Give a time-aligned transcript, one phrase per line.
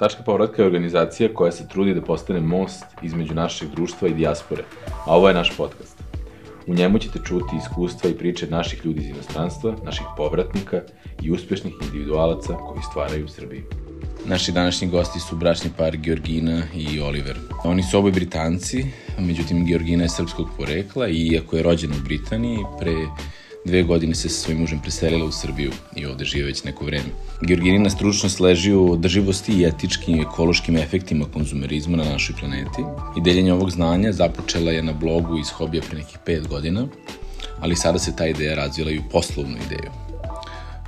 [0.00, 4.62] Tačka povratka je organizacija koja se trudi da postane most između našeg društva i dijaspore,
[5.06, 6.02] a ovo je naš podcast.
[6.66, 10.80] U njemu ćete čuti iskustva i priče naših ljudi iz inostranstva, naših povratnika
[11.22, 13.62] i uspešnih individualaca koji stvaraju u Srbiji.
[14.24, 17.36] Naši današnji gosti su bračni par Georgina i Oliver.
[17.64, 18.84] Oni su oboje Britanci,
[19.18, 22.94] međutim Georgina je srpskog porekla i iako je rođena u Britaniji, pre
[23.64, 27.04] dve godine se sa svojim mužem preselila u Srbiju i ovde žive već neko vreme.
[27.42, 32.82] Georginina stručnost leži u održivosti i etičkim i ekološkim efektima konzumerizma na našoj planeti
[33.16, 36.86] i deljenje ovog znanja započela je na blogu iz hobija pre nekih pet godina,
[37.60, 39.90] ali sada se ta ideja razvila i u poslovnu ideju.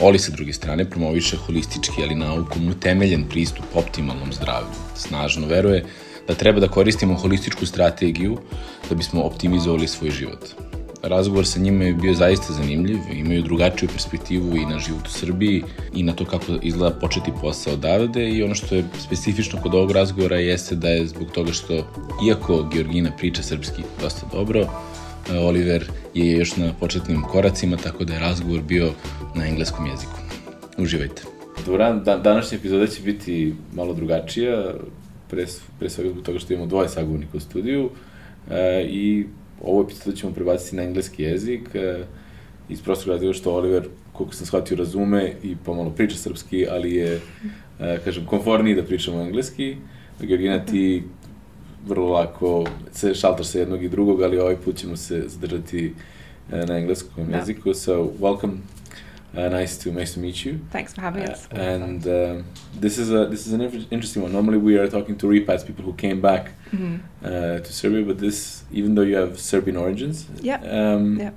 [0.01, 4.75] Oli sa druge strane promoviše holistički, ali naukom utemeljen pristup optimalnom zdravlju.
[4.97, 5.85] Snažno veruje
[6.29, 8.39] da treba da koristimo holističku strategiju
[8.89, 10.49] da bismo optimizovali svoj život
[11.03, 15.63] razgovor sa njima je bio zaista zanimljiv, imaju drugačiju perspektivu i na život u Srbiji
[15.95, 19.91] i na to kako izgleda početi posao odavde i ono što je specifično kod ovog
[19.91, 21.75] razgovora jeste da je zbog toga što,
[22.29, 28.15] iako Georgina priča srpski dosta dobro, e, Oliver je još na početnim koracima, tako da
[28.15, 28.93] je razgovor bio
[29.35, 30.19] na engleskom jeziku.
[30.79, 31.23] Uživajte.
[31.67, 34.75] Dobar dan, današnja epizoda će biti malo drugačija,
[35.31, 35.47] pre,
[35.79, 37.91] pre svega zbog toga što imamo dvoje sagovornika u studiju
[38.51, 39.27] e, i
[39.63, 42.05] ovo epizodu ćemo prebaciti na engleski jezik, e,
[42.69, 47.21] iz prostog razloga što Oliver, koliko sam shvatio, razume i pomalo priča srpski, ali je,
[47.81, 49.77] e, kažem, konforniji da pričamo engleski.
[50.21, 51.03] Georgina, ti
[51.87, 55.95] vrlo lako se šaltaš sa jednog i drugog, ali ovaj put ćemo se zadržati
[56.53, 57.37] e, na engleskom da.
[57.37, 57.75] jeziku.
[57.75, 58.57] So, welcome
[59.35, 60.61] Uh, nice to nice to meet you.
[60.71, 61.49] Thanks for having us.
[61.51, 62.43] Uh, and uh,
[62.75, 64.33] this is a this is an interesting one.
[64.33, 66.97] Normally, we are talking to repats, people who came back mm-hmm.
[67.25, 71.31] Uh, to Serbia, but this, even though you have Serbian origins, yeah, um, yeah,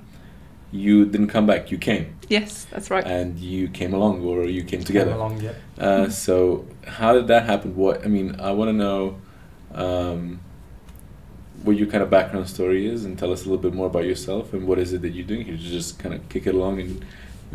[0.72, 1.70] you didn't come back.
[1.70, 2.14] You came.
[2.28, 3.06] Yes, that's right.
[3.06, 5.12] And you came along, or you came together.
[5.12, 5.50] Came along, yeah.
[5.78, 6.10] Uh, mm-hmm.
[6.10, 7.76] So, how did that happen?
[7.76, 9.18] What I mean, I want to know.
[9.72, 10.40] Um,
[11.62, 14.04] what your kind of background story is and tell us a little bit more about
[14.04, 16.54] yourself and what is it that you're doing here to just kind of kick it
[16.54, 17.04] along and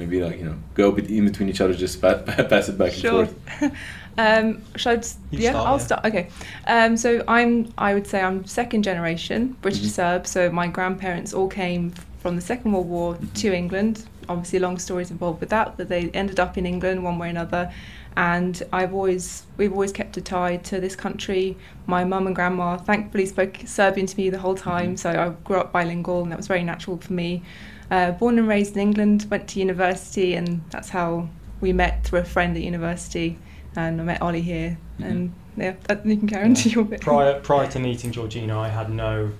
[0.01, 3.23] maybe like you know go in between each other, just pass it back sure.
[3.23, 3.73] and forth.
[4.17, 5.85] um, should I just, yeah, start, I'll yeah.
[5.85, 6.06] start.
[6.06, 6.29] Okay,
[6.67, 9.89] um, so I'm I would say I'm second generation British mm-hmm.
[9.89, 10.28] Serb.
[10.28, 13.34] So my grandparents all came from the Second World War mm-hmm.
[13.34, 14.06] to England.
[14.28, 17.29] Obviously, long stories involved with that, but they ended up in England one way or
[17.29, 17.72] another.
[18.18, 21.57] And I've always we've always kept a tie to this country.
[21.85, 24.95] My mum and grandma thankfully spoke Serbian to me the whole time, mm-hmm.
[24.95, 27.44] so I grew up bilingual, and that was very natural for me.
[27.91, 31.28] Uh, born and raised in England, went to university, and that's how
[31.59, 33.38] we met through a friend at university.
[33.75, 35.03] And I met Ollie here, mm-hmm.
[35.03, 35.75] and yeah,
[36.06, 37.01] you can carry on to your bit.
[37.01, 39.31] Prior, prior to meeting Georgina, I had no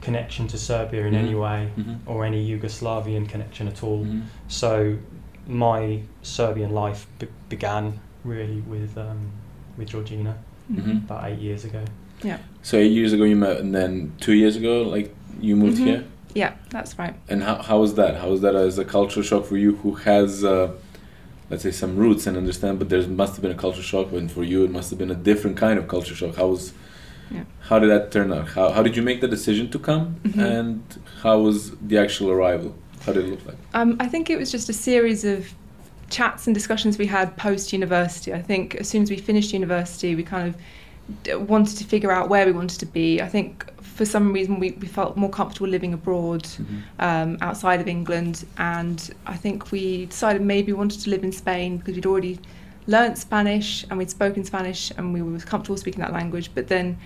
[0.00, 1.24] connection to Serbia in mm-hmm.
[1.24, 2.10] any way mm-hmm.
[2.10, 4.04] or any Yugoslavian connection at all.
[4.04, 4.22] Mm-hmm.
[4.48, 4.98] So
[5.46, 9.30] my Serbian life be- began really with um,
[9.78, 10.36] with Georgina
[10.70, 10.90] mm-hmm.
[10.90, 11.84] about eight years ago.
[12.22, 12.38] Yeah.
[12.62, 15.86] So eight years ago you met, and then two years ago, like you moved mm-hmm.
[15.86, 16.04] here.
[16.34, 17.14] Yeah, that's right.
[17.28, 18.16] And how, how was that?
[18.16, 20.72] How was that as a cultural shock for you who has, uh,
[21.48, 24.30] let's say, some roots and understand, but there must have been a culture shock, and
[24.30, 26.34] for you it must have been a different kind of culture shock.
[26.36, 26.72] How was,
[27.30, 27.44] yeah.
[27.60, 28.48] how did that turn out?
[28.48, 30.40] How, how did you make the decision to come, mm-hmm.
[30.40, 30.82] and
[31.22, 32.74] how was the actual arrival?
[33.06, 33.56] How did it look like?
[33.74, 35.52] Um, I think it was just a series of
[36.10, 38.32] chats and discussions we had post university.
[38.32, 40.56] I think as soon as we finished university, we kind of
[41.28, 43.20] wanted to figure out where we wanted to be.
[43.20, 46.78] I think for some reason we, we felt more comfortable living abroad mm-hmm.
[46.98, 48.44] um, outside of England.
[48.58, 52.40] And I think we decided maybe we wanted to live in Spain because we'd already
[52.86, 56.50] learnt Spanish and we'd spoken Spanish and we were comfortable speaking that language.
[56.54, 56.98] But then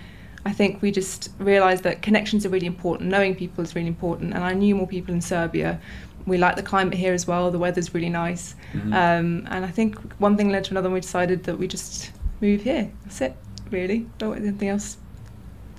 [0.45, 3.09] I think we just realised that connections are really important.
[3.09, 4.33] Knowing people is really important.
[4.33, 5.79] And I knew more people in Serbia.
[6.25, 7.51] We like the climate here as well.
[7.51, 8.55] The weather's really nice.
[8.73, 8.93] Mm-hmm.
[8.93, 12.11] um, and I think one thing led to another and we decided that we just
[12.41, 12.89] move here.
[13.03, 13.35] That's it
[13.71, 14.97] really don't want anything else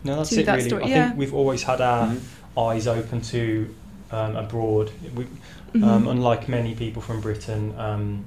[0.04, 0.68] no, that's it that really.
[0.68, 0.84] Story.
[0.84, 1.06] I yeah.
[1.08, 2.58] think we've always had our mm-hmm.
[2.58, 3.74] eyes open to
[4.10, 4.90] um, abroad.
[5.14, 5.84] We, mm-hmm.
[5.84, 8.24] um, unlike many people from Britain, um,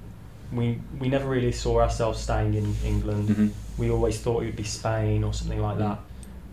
[0.51, 3.29] we we never really saw ourselves staying in England.
[3.29, 3.47] Mm-hmm.
[3.77, 5.99] We always thought it would be Spain or something like that.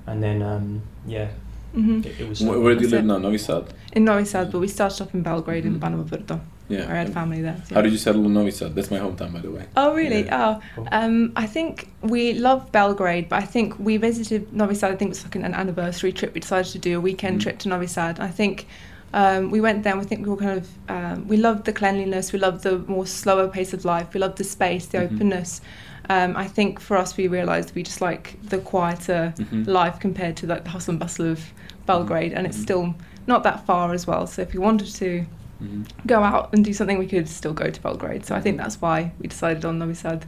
[0.06, 1.28] And then, um, yeah,
[1.74, 2.00] mm-hmm.
[2.00, 2.40] it, it, was.
[2.40, 3.18] Where, where do you live now?
[3.18, 3.74] Novi Sad.
[3.92, 6.00] In Novi Sad, but we started off in Belgrade in mm-hmm.
[6.00, 6.40] Banovo
[6.70, 6.90] yeah.
[6.90, 7.60] I had family there.
[7.66, 7.74] So.
[7.74, 8.74] How did you settle in Novi Sad?
[8.74, 9.66] That's my hometown, by the way.
[9.76, 10.24] Oh, really?
[10.24, 10.60] Yeah.
[10.78, 14.92] Oh, um, I think we love Belgrade, but I think we visited Novi Sad.
[14.92, 16.34] I think it was like an, an anniversary trip.
[16.34, 17.42] We decided to do a weekend mm.
[17.42, 18.20] trip to Novi Sad.
[18.20, 18.66] I think
[19.12, 19.92] um, we went there.
[19.92, 22.32] and We think we were kind of um, we loved the cleanliness.
[22.32, 24.14] We loved the more slower pace of life.
[24.14, 25.16] We loved the space, the mm-hmm.
[25.16, 25.60] openness.
[26.08, 29.64] Um, I think for us, we realised we just like the quieter mm-hmm.
[29.64, 31.44] life compared to like the hustle and bustle of
[31.86, 32.64] Belgrade, and it's mm-hmm.
[32.64, 32.94] still
[33.26, 34.26] not that far as well.
[34.26, 35.24] So if you wanted to
[35.62, 35.82] mm-hmm.
[36.06, 38.26] go out and do something, we could still go to Belgrade.
[38.26, 40.26] So I think that's why we decided on Novi Sad.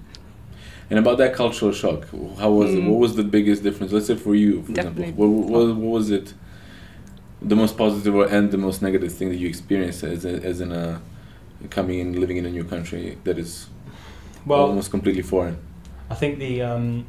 [0.91, 2.09] And about that cultural shock,
[2.39, 2.79] how was mm.
[2.79, 2.89] it?
[2.89, 3.93] What was the biggest difference?
[3.93, 5.05] Let's say for you, for Definitely.
[5.05, 6.35] example, what, what, what, was it?
[7.41, 10.71] The most positive and the most negative thing that you experienced as a, as in
[10.71, 11.01] a
[11.71, 13.69] coming in, living in a new country that is
[14.47, 15.59] well, almost completely foreign.
[16.11, 17.07] I think the um,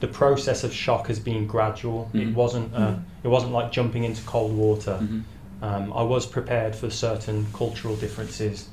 [0.00, 2.04] the process of shock has been gradual.
[2.06, 2.20] Mm-hmm.
[2.20, 3.26] It wasn't uh, mm-hmm.
[3.26, 4.98] it wasn't like jumping into cold water.
[5.02, 5.20] Mm-hmm.
[5.64, 8.68] Um, I was prepared for certain cultural differences,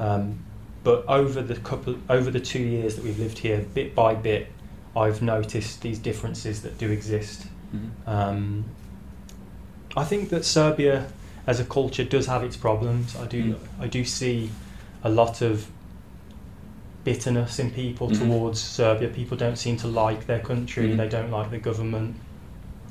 [0.00, 0.40] um,
[0.82, 4.50] but over the couple over the two years that we've lived here, bit by bit,
[4.96, 7.46] I've noticed these differences that do exist.
[7.72, 8.10] Mm-hmm.
[8.10, 8.64] Um,
[9.96, 11.06] I think that Serbia,
[11.46, 13.14] as a culture, does have its problems.
[13.14, 13.82] I do mm-hmm.
[13.82, 14.50] I do see
[15.04, 15.70] a lot of
[17.04, 18.30] bitterness in people mm-hmm.
[18.30, 19.08] towards Serbia.
[19.10, 20.88] People don't seem to like their country.
[20.88, 20.96] Mm-hmm.
[20.96, 22.16] They don't like the government.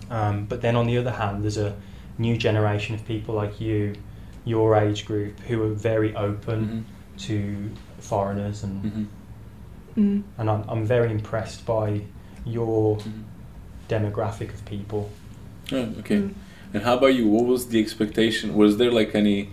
[0.10, 1.76] Um, but then on the other hand, there's a
[2.22, 3.96] new generation of people like you,
[4.46, 7.18] your age group, who are very open mm-hmm.
[7.26, 9.04] to foreigners, and mm-hmm.
[10.00, 10.24] mm.
[10.38, 12.02] and I'm I'm very impressed by
[12.46, 13.22] your mm-hmm.
[13.90, 15.10] demographic of people.
[15.72, 16.18] Oh, okay.
[16.18, 16.34] Mm.
[16.74, 17.28] And how about you?
[17.28, 18.56] What was the expectation?
[18.56, 19.50] Was there like any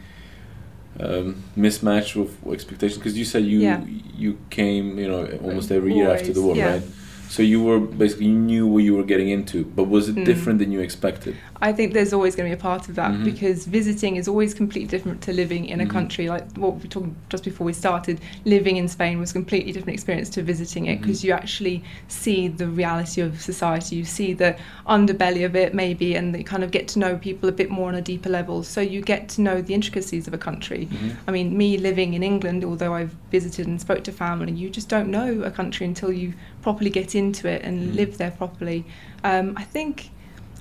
[1.01, 2.99] um, mismatch with expectations?
[2.99, 3.85] Because you said you yeah.
[4.17, 6.73] you came, you know, almost every year after the war, yeah.
[6.75, 6.83] right?
[7.29, 10.25] So you were basically you knew what you were getting into, but was it mm.
[10.25, 11.37] different than you expected?
[11.61, 13.25] I think there's always going to be a part of that mm-hmm.
[13.25, 15.93] because visiting is always completely different to living in a mm-hmm.
[15.93, 16.29] country.
[16.29, 19.95] Like what we talked just before we started, living in Spain was a completely different
[19.95, 21.29] experience to visiting it because mm-hmm.
[21.29, 26.37] you actually see the reality of society, you see the underbelly of it maybe, and
[26.37, 28.63] you kind of get to know people a bit more on a deeper level.
[28.63, 30.87] So you get to know the intricacies of a country.
[30.87, 31.09] Mm-hmm.
[31.27, 34.89] I mean, me living in England, although I've visited and spoke to family, you just
[34.89, 37.97] don't know a country until you properly get into it and mm-hmm.
[37.97, 38.85] live there properly.
[39.25, 40.11] Um, I think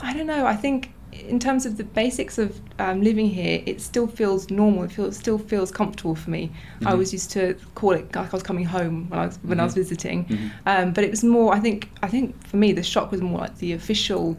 [0.01, 0.45] I don't know.
[0.45, 4.83] I think in terms of the basics of um, living here, it still feels normal.
[4.83, 6.47] It feels still feels comfortable for me.
[6.47, 6.87] Mm-hmm.
[6.87, 9.51] I was used to call it like I was coming home when I was when
[9.51, 9.61] mm-hmm.
[9.61, 9.81] I was mm-hmm.
[9.81, 10.47] visiting, mm-hmm.
[10.65, 11.53] um, but it was more.
[11.53, 14.37] I think I think for me the shock was more like the official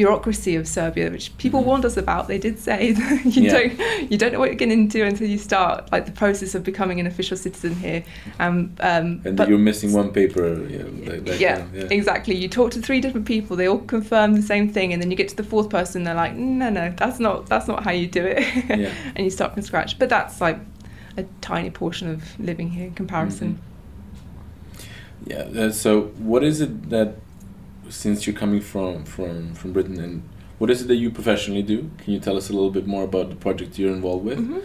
[0.00, 1.68] bureaucracy of Serbia, which people mm-hmm.
[1.68, 2.26] warned us about.
[2.26, 3.52] They did say that you yeah.
[3.52, 6.64] don't you don't know what you're getting into until you start like the process of
[6.64, 8.02] becoming an official citizen here.
[8.38, 10.44] Um, um, and you're missing one paper.
[10.68, 12.34] Yeah, like yeah, yeah, exactly.
[12.34, 15.18] You talk to three different people, they all confirm the same thing, and then you
[15.18, 18.06] get to the fourth person, they're like, no, no, that's not that's not how you
[18.06, 18.94] do it, yeah.
[19.14, 19.98] and you start from scratch.
[19.98, 20.58] But that's like
[21.18, 23.58] a tiny portion of living here in comparison.
[23.58, 25.30] Mm-hmm.
[25.30, 25.64] Yeah.
[25.64, 27.16] Uh, so, what is it that
[27.90, 30.22] since you're coming from from from Britain and
[30.58, 31.90] what is it that you professionally do?
[31.98, 34.58] Can you tell us a little bit more about the project you're involved with, mm-hmm.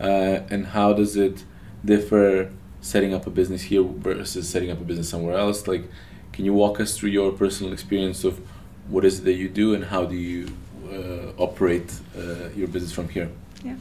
[0.00, 1.44] uh, and how does it
[1.84, 5.66] differ setting up a business here versus setting up a business somewhere else?
[5.66, 5.90] Like,
[6.32, 8.40] can you walk us through your personal experience of
[8.88, 10.46] what is it that you do and how do you
[10.88, 13.28] uh, operate uh, your business from here?
[13.64, 13.76] Yeah.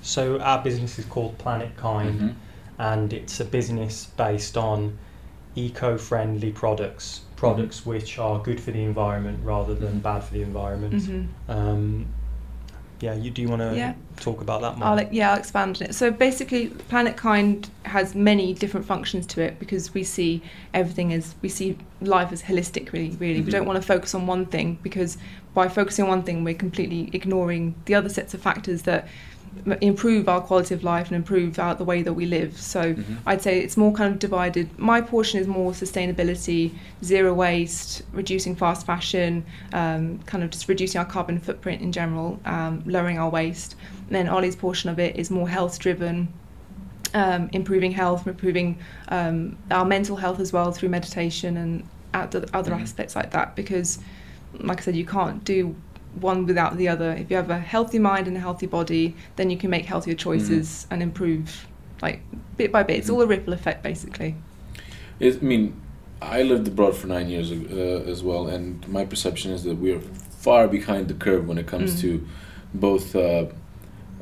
[0.00, 2.80] So our business is called Planet Kind, mm-hmm.
[2.80, 4.96] and it's a business based on
[5.56, 10.94] eco-friendly products products which are good for the environment rather than bad for the environment.
[10.94, 11.50] Mm-hmm.
[11.50, 12.06] Um,
[13.00, 13.94] yeah, you do you want to yeah.
[14.20, 14.88] talk about that more?
[14.88, 15.94] I'll, yeah, I'll expand on it.
[15.94, 20.42] So basically, Planet Kind has many different functions to it because we see
[20.72, 22.92] everything as we see life as holistic.
[22.92, 23.46] Really, really, mm-hmm.
[23.46, 25.18] we don't want to focus on one thing because
[25.52, 29.06] by focusing on one thing, we're completely ignoring the other sets of factors that
[29.80, 32.58] improve our quality of life and improve our, the way that we live.
[32.58, 33.14] So mm-hmm.
[33.26, 34.78] I'd say it's more kind of divided.
[34.78, 36.72] My portion is more sustainability,
[37.02, 42.38] zero waste, reducing fast fashion, um, kind of just reducing our carbon footprint in general,
[42.44, 43.76] um, lowering our waste.
[44.06, 46.28] And then Ollie's portion of it is more health driven.
[47.14, 48.76] Um, improving health, improving
[49.08, 52.82] um, our mental health as well through meditation and other, other mm-hmm.
[52.82, 53.54] aspects like that.
[53.54, 54.00] Because,
[54.58, 55.76] like I said, you can't do
[56.20, 57.12] one without the other.
[57.12, 60.14] If you have a healthy mind and a healthy body, then you can make healthier
[60.14, 60.92] choices mm.
[60.92, 61.66] and improve,
[62.02, 62.22] like
[62.56, 62.98] bit by bit.
[62.98, 64.36] It's all a ripple effect, basically.
[65.20, 65.80] It, I mean,
[66.20, 69.92] I lived abroad for nine years uh, as well, and my perception is that we
[69.92, 72.00] are far behind the curve when it comes mm.
[72.02, 72.26] to
[72.72, 73.46] both uh,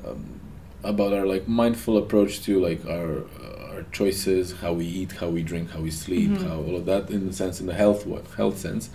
[0.06, 0.40] um,
[0.82, 5.28] about our like mindful approach to like our uh, our choices, how we eat, how
[5.28, 6.46] we drink, how we sleep, mm-hmm.
[6.46, 8.90] how all of that in the sense in the health what health sense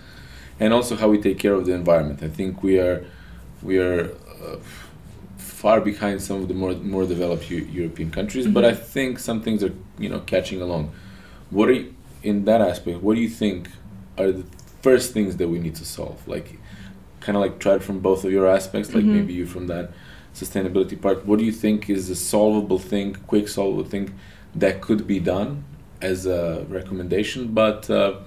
[0.60, 2.22] and also how we take care of the environment.
[2.22, 3.04] I think we are
[3.62, 4.10] we are
[4.42, 4.56] uh,
[5.36, 8.54] far behind some of the more more developed U- European countries, mm-hmm.
[8.54, 10.92] but I think some things are you know catching along.
[11.50, 13.02] What are you, in that aspect?
[13.02, 13.68] What do you think
[14.18, 14.44] are the
[14.82, 16.26] first things that we need to solve?
[16.28, 16.58] Like,
[17.20, 19.16] kind of like tried from both of your aspects, like mm-hmm.
[19.16, 19.90] maybe you from that
[20.34, 21.26] sustainability part.
[21.26, 24.14] What do you think is a solvable thing, quick solvable thing
[24.54, 25.64] that could be done
[26.00, 28.20] as a recommendation, but uh,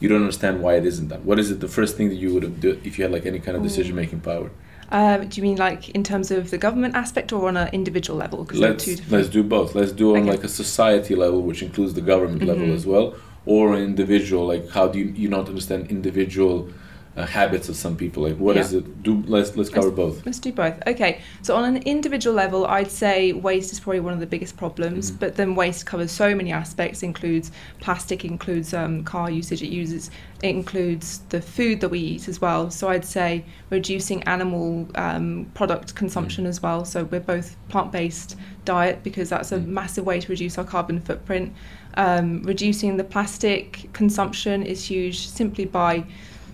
[0.00, 1.24] you don't understand why it isn't done.
[1.24, 3.26] What is it the first thing that you would have done if you had like
[3.26, 4.50] any kind of decision making power?
[4.90, 8.18] Uh, do you mean like in terms of the government aspect or on an individual
[8.18, 8.46] level?
[8.52, 9.74] Let's let's do both.
[9.74, 10.30] Let's do on okay.
[10.30, 12.48] like a society level, which includes the government mm-hmm.
[12.48, 13.14] level as well.
[13.46, 14.46] or an individual?
[14.46, 16.68] Like, how do you you not understand individual
[17.18, 18.22] uh, habits of some people?
[18.22, 18.62] Like, what yeah.
[18.62, 19.02] is it?
[19.02, 20.26] Do let's let's cover let's, both.
[20.26, 20.80] Let's do both.
[20.86, 21.20] Okay.
[21.42, 25.10] So on an individual level, I'd say waste is probably one of the biggest problems.
[25.10, 25.18] Mm-hmm.
[25.18, 27.02] But then waste covers so many aspects.
[27.02, 29.62] Includes plastic, includes um, car usage.
[29.62, 30.10] It uses
[30.42, 32.70] it includes the food that we eat as well.
[32.70, 36.50] So I'd say reducing animal um, product consumption mm-hmm.
[36.50, 36.84] as well.
[36.84, 39.74] So we're both plant based diet because that's a mm-hmm.
[39.74, 41.52] massive way to reduce our carbon footprint.
[41.94, 46.04] Um, reducing the plastic consumption is huge simply by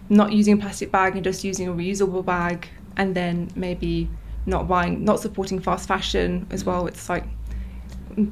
[0.08, 4.08] not using a plastic bag and just using a reusable bag and then maybe
[4.46, 7.24] not buying not supporting fast fashion as well it's like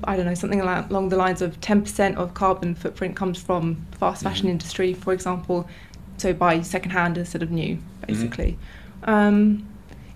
[0.05, 4.23] I don't know something along the lines of 10% of carbon footprint comes from fast
[4.23, 4.53] fashion mm-hmm.
[4.53, 5.69] industry for example
[6.19, 8.59] so buy secondhand instead of new basically
[9.03, 9.11] mm-hmm.
[9.11, 9.69] um,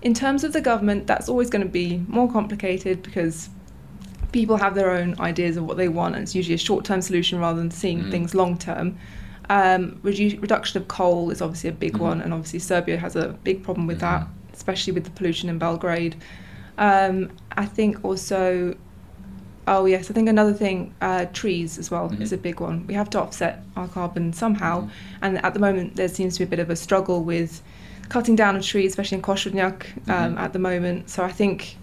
[0.03, 3.49] in terms of the government that's always going to be more complicated because
[4.31, 7.39] people have their own ideas of what they want and it's usually a short-term solution
[7.39, 8.11] rather than seeing mm-hmm.
[8.11, 8.97] things long-term
[9.51, 12.03] um, redu- reduction of coal is obviously a big mm-hmm.
[12.03, 14.25] one, and obviously Serbia has a big problem with mm-hmm.
[14.25, 16.17] that, especially with the pollution in Belgrade.
[16.79, 18.77] Um, I think also,
[19.67, 22.23] oh yes, I think another thing, uh, trees as well mm-hmm.
[22.23, 22.87] is a big one.
[22.87, 24.91] We have to offset our carbon somehow, mm-hmm.
[25.23, 27.63] and at the moment there seems to be a bit of a struggle with
[28.09, 29.23] cutting down of trees, especially in
[30.09, 30.39] um, mm-hmm.
[30.39, 31.11] at the moment.
[31.11, 31.77] So I think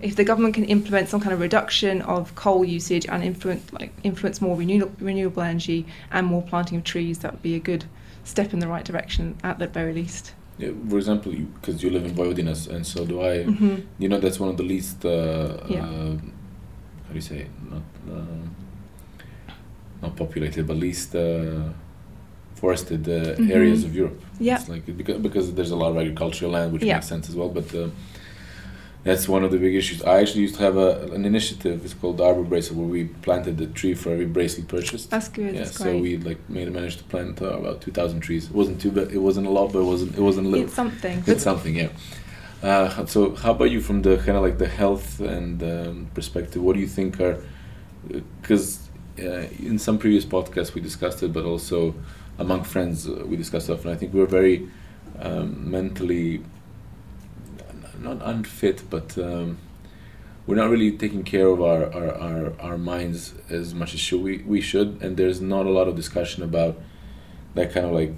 [0.00, 3.92] if the government can implement some kind of reduction of coal usage and influence like
[4.02, 7.84] influence more renewable, renewable energy and more planting of trees, that would be a good
[8.24, 10.34] step in the right direction at the very least.
[10.58, 13.44] Yeah, for example, because you, you, live in Vojvodina and so do I.
[13.44, 13.76] Mm-hmm.
[13.98, 15.04] You know that's one of the least.
[15.04, 15.84] Uh, yeah.
[15.84, 16.16] uh,
[17.04, 17.46] how do you say?
[17.70, 19.52] Not uh,
[20.02, 21.70] not populated, but least uh,
[22.54, 23.50] forested uh, mm-hmm.
[23.50, 24.20] areas of Europe.
[24.40, 24.56] Yeah.
[24.56, 26.94] It's like because because there's a lot of agricultural land, which yeah.
[26.94, 27.88] makes sense as well, but uh,
[29.06, 30.02] that's one of the big issues.
[30.02, 31.84] I actually used to have a, an initiative.
[31.84, 35.10] It's called Arbor Bracelet, where we planted a tree for every bracelet purchased.
[35.10, 35.54] That's good.
[35.54, 36.02] Yeah, that's so great.
[36.02, 38.46] we like made managed to plant uh, about two thousand trees.
[38.46, 39.12] It wasn't too bad.
[39.12, 40.18] It wasn't a lot, but it wasn't.
[40.18, 40.66] It wasn't little.
[40.66, 41.22] It's something.
[41.24, 41.76] It's something.
[41.76, 41.88] Yeah.
[42.62, 46.60] Uh, so how about you from the kind of like the health and um, perspective?
[46.60, 47.40] What do you think are
[48.40, 48.88] because
[49.20, 51.94] uh, in some previous podcasts we discussed it, but also
[52.38, 53.92] among friends uh, we discussed it often.
[53.92, 54.68] I think we're very
[55.20, 56.42] um, mentally
[58.00, 59.58] not unfit, but um,
[60.46, 64.22] we're not really taking care of our, our, our, our minds as much as should
[64.22, 64.98] we, we should.
[65.02, 66.76] And there's not a lot of discussion about
[67.54, 68.14] that kind of like,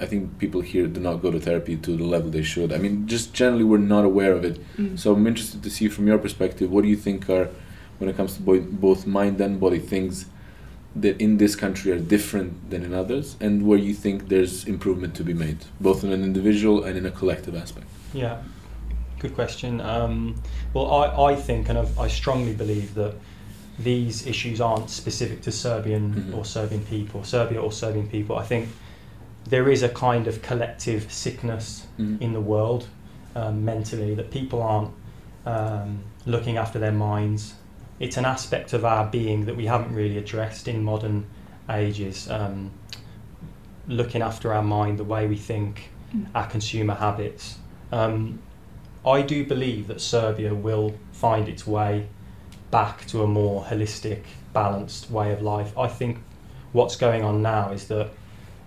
[0.00, 2.72] I think people here do not go to therapy to the level they should.
[2.72, 4.60] I mean, just generally, we're not aware of it.
[4.76, 4.98] Mm.
[4.98, 7.50] So I'm interested to see from your perspective, what do you think are,
[7.98, 10.26] when it comes to bo- both mind and body things,
[10.96, 15.14] that in this country are different than in others, and where you think there's improvement
[15.16, 17.86] to be made, both in an individual and in a collective aspect?
[18.14, 18.42] Yeah,
[19.18, 19.80] Good question.
[19.80, 20.40] Um,
[20.72, 23.14] well, I, I think and I've, i strongly believe that
[23.78, 26.34] these issues aren't specific to Serbian mm-hmm.
[26.34, 28.36] or Serbian people, Serbia or Serbian people.
[28.36, 28.68] I think
[29.46, 32.22] there is a kind of collective sickness mm-hmm.
[32.22, 32.88] in the world
[33.34, 34.90] um, mentally that people aren't
[35.46, 37.54] um, looking after their minds.
[38.00, 41.26] It's an aspect of our being that we haven't really addressed in modern
[41.70, 42.30] ages.
[42.30, 42.72] Um,
[43.86, 46.26] looking after our mind, the way we think, mm.
[46.34, 47.58] our consumer habits.
[47.90, 48.40] Um,
[49.04, 52.06] I do believe that Serbia will find its way
[52.70, 55.76] back to a more holistic, balanced way of life.
[55.78, 56.18] I think
[56.72, 58.10] what's going on now is that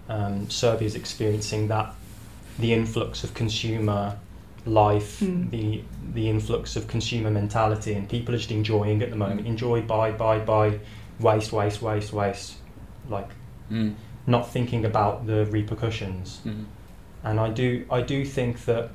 [0.09, 1.93] um, Serbia is experiencing that
[2.59, 4.17] the influx of consumer
[4.65, 5.49] life, mm.
[5.49, 5.83] the
[6.13, 9.47] the influx of consumer mentality, and people are just enjoying at the moment.
[9.47, 10.79] Enjoy, buy, buy, buy,
[11.19, 12.55] waste, waste, waste, waste,
[13.09, 13.29] like
[13.71, 13.93] mm.
[14.27, 16.41] not thinking about the repercussions.
[16.45, 16.65] Mm.
[17.23, 18.89] And I do I do think that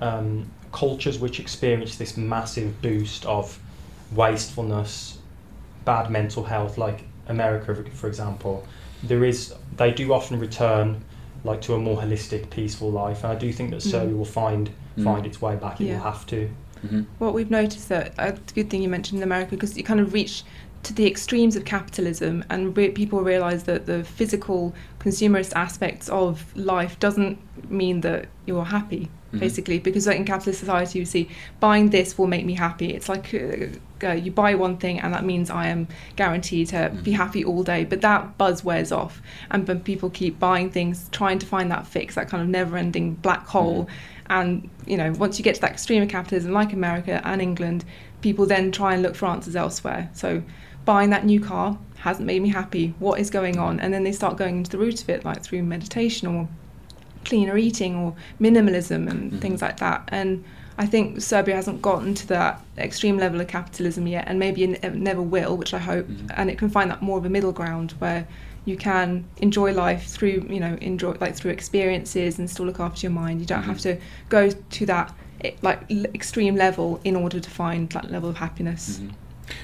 [0.00, 3.58] um, cultures which experience this massive boost of
[4.12, 5.16] wastefulness,
[5.86, 8.62] bad mental health, like America, for example,
[9.02, 11.02] there is they do often return
[11.44, 14.18] like to a more holistic, peaceful life, and I do think that Serbia mm.
[14.18, 14.68] will find
[14.98, 15.04] mm.
[15.04, 15.80] find its way back.
[15.80, 15.94] It yeah.
[15.94, 16.50] will have to.
[16.84, 17.02] Mm-hmm.
[17.20, 19.82] What we've noticed that uh, it's a good thing you mentioned in America because you
[19.82, 20.44] kind of reach
[20.82, 26.54] to the extremes of capitalism and re- people realize that the physical consumerist aspects of
[26.54, 27.38] life doesn't
[27.70, 29.38] mean that you're happy mm-hmm.
[29.38, 31.28] basically because like in capitalist society you see
[31.60, 33.66] buying this will make me happy it's like uh,
[34.06, 37.02] uh, you buy one thing and that means i am guaranteed to mm-hmm.
[37.02, 41.08] be happy all day but that buzz wears off and when people keep buying things
[41.10, 44.32] trying to find that fix that kind of never ending black hole mm-hmm.
[44.32, 47.84] and you know once you get to that extreme of capitalism like america and england
[48.20, 50.42] people then try and look for answers elsewhere so
[50.84, 54.12] buying that new car hasn't made me happy what is going on and then they
[54.12, 56.48] start going into the root of it like through meditation or
[57.26, 59.38] cleaner eating or minimalism and mm-hmm.
[59.40, 60.08] things like that.
[60.08, 60.44] And
[60.78, 64.94] I think Serbia hasn't gotten to that extreme level of capitalism yet, and maybe it
[64.94, 66.06] never will, which I hope.
[66.06, 66.28] Mm-hmm.
[66.36, 68.26] And it can find that more of a middle ground where
[68.66, 73.00] you can enjoy life through you know enjoy like through experiences and still look after
[73.06, 73.70] your mind you don't mm-hmm.
[73.70, 73.96] have to
[74.28, 75.14] go to that
[75.44, 79.14] eh, like extreme level in order to find that level of happiness mm-hmm.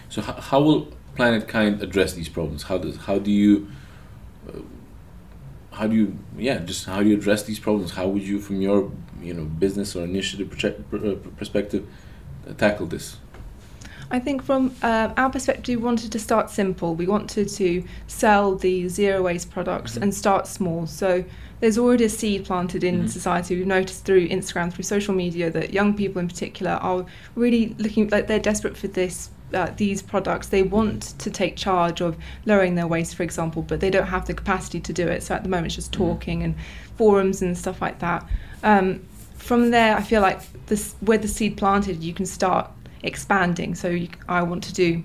[0.08, 3.68] so how, how will planet kind address these problems how does how do you
[4.48, 4.60] uh,
[5.72, 8.60] how do you yeah just how do you address these problems how would you from
[8.60, 10.52] your you know business or initiative
[10.94, 11.86] uh, perspective
[12.48, 13.16] uh, tackle this
[14.12, 16.94] I think from uh, our perspective, we wanted to start simple.
[16.94, 20.02] We wanted to sell the zero waste products mm-hmm.
[20.02, 20.86] and start small.
[20.86, 21.24] So
[21.60, 23.06] there's already a seed planted in mm-hmm.
[23.06, 23.56] society.
[23.56, 28.08] We've noticed through Instagram, through social media, that young people in particular are really looking
[28.10, 29.30] like they're desperate for this.
[29.54, 32.16] Uh, these products they want to take charge of
[32.46, 35.34] lowering their waste for example but they don't have the capacity to do it so
[35.34, 36.04] at the moment it's just mm-hmm.
[36.04, 36.54] talking and
[36.96, 38.26] forums and stuff like that
[38.62, 39.04] um,
[39.36, 42.70] from there i feel like this where the seed planted you can start
[43.02, 43.74] expanding.
[43.74, 45.02] So you, I want to do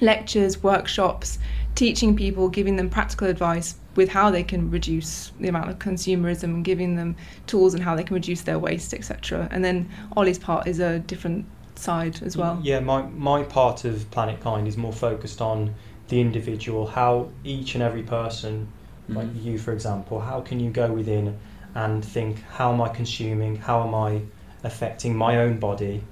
[0.00, 1.38] lectures, workshops,
[1.74, 6.44] teaching people, giving them practical advice with how they can reduce the amount of consumerism
[6.44, 9.48] and giving them tools and how they can reduce their waste, etc.
[9.50, 11.46] And then Ollie's part is a different
[11.78, 12.60] side as well.
[12.62, 15.74] Yeah, my, my part of Planet Kind is more focused on
[16.08, 18.68] the individual, how each and every person,
[19.04, 19.16] mm-hmm.
[19.16, 21.38] like you for example, how can you go within
[21.74, 24.22] and think, how am I consuming, how am I
[24.64, 26.02] affecting my own body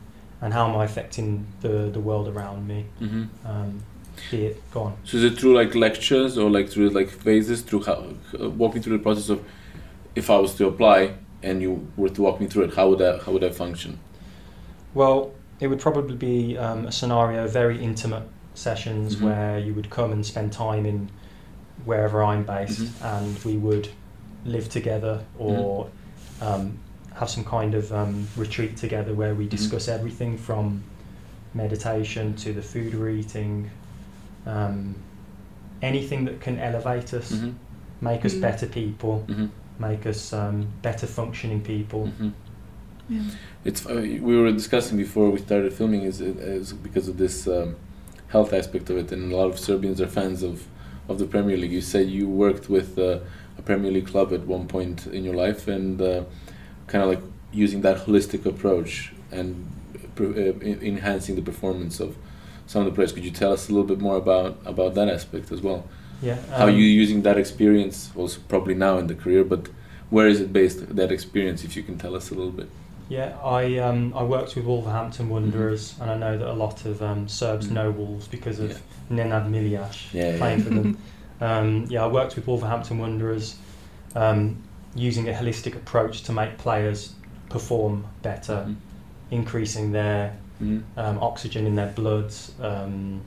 [0.41, 2.87] and how am I affecting the the world around me?
[3.01, 3.25] Mm-hmm.
[3.47, 3.83] Um,
[4.31, 4.97] be it gone.
[5.05, 8.83] So is it through like lectures or like through like phases through how uh, walking
[8.83, 9.45] through the process of
[10.15, 12.99] if I was to apply and you were to walk me through it, how would
[12.99, 13.99] that how would that function?
[14.95, 19.27] Well, it would probably be um, a scenario very intimate sessions mm-hmm.
[19.27, 21.11] where you would come and spend time in
[21.85, 23.07] wherever I'm based, mm-hmm.
[23.07, 23.89] and we would
[24.45, 26.45] live together or mm-hmm.
[26.45, 26.79] um,
[27.15, 29.57] have some kind of um, retreat together where we mm-hmm.
[29.57, 29.99] discuss mm-hmm.
[29.99, 30.83] everything from
[31.55, 33.71] meditation to the food we're eating,
[34.47, 34.95] um,
[35.83, 37.51] anything that can elevate us, mm-hmm.
[38.01, 38.43] make us mm-hmm.
[38.43, 39.47] better people, mm-hmm.
[39.79, 42.11] make us um, better functioning people.
[43.09, 43.23] Yeah.
[43.65, 47.77] It's uh, we were discussing before we started filming is, is because of this um,
[48.29, 50.67] health aspect of it, and a lot of Serbians are fans of
[51.09, 51.73] of the Premier League.
[51.73, 53.19] You said you worked with uh,
[53.59, 56.25] a Premier League club at one point in your life, and uh,
[56.87, 59.71] kind of like using that holistic approach and
[60.21, 62.17] uh, enhancing the performance of
[62.67, 63.13] some of the players.
[63.13, 65.89] Could you tell us a little bit more about about that aspect as well?
[66.23, 66.33] Yeah.
[66.33, 68.11] Um, How you using that experience?
[68.17, 69.69] Also, probably now in the career, but
[70.11, 70.97] where is it based?
[70.97, 72.69] That experience, if you can tell us a little bit.
[73.09, 76.03] Yeah, I um, I worked with Wolverhampton Wanderers, mm-hmm.
[76.03, 77.75] and I know that a lot of um, Serbs mm-hmm.
[77.75, 79.17] know Wolves because of yeah.
[79.25, 80.65] Nenad Milijaš yeah, playing yeah.
[80.65, 80.99] for them.
[81.39, 83.57] Um, yeah, I worked with Wolverhampton Wanderers.
[84.15, 84.63] Um,
[84.97, 87.15] using a holistic approach to make players
[87.49, 88.75] perform better, mm-hmm.
[89.31, 90.99] increasing their mm-hmm.
[90.99, 93.21] um, oxygen in their bloods, um,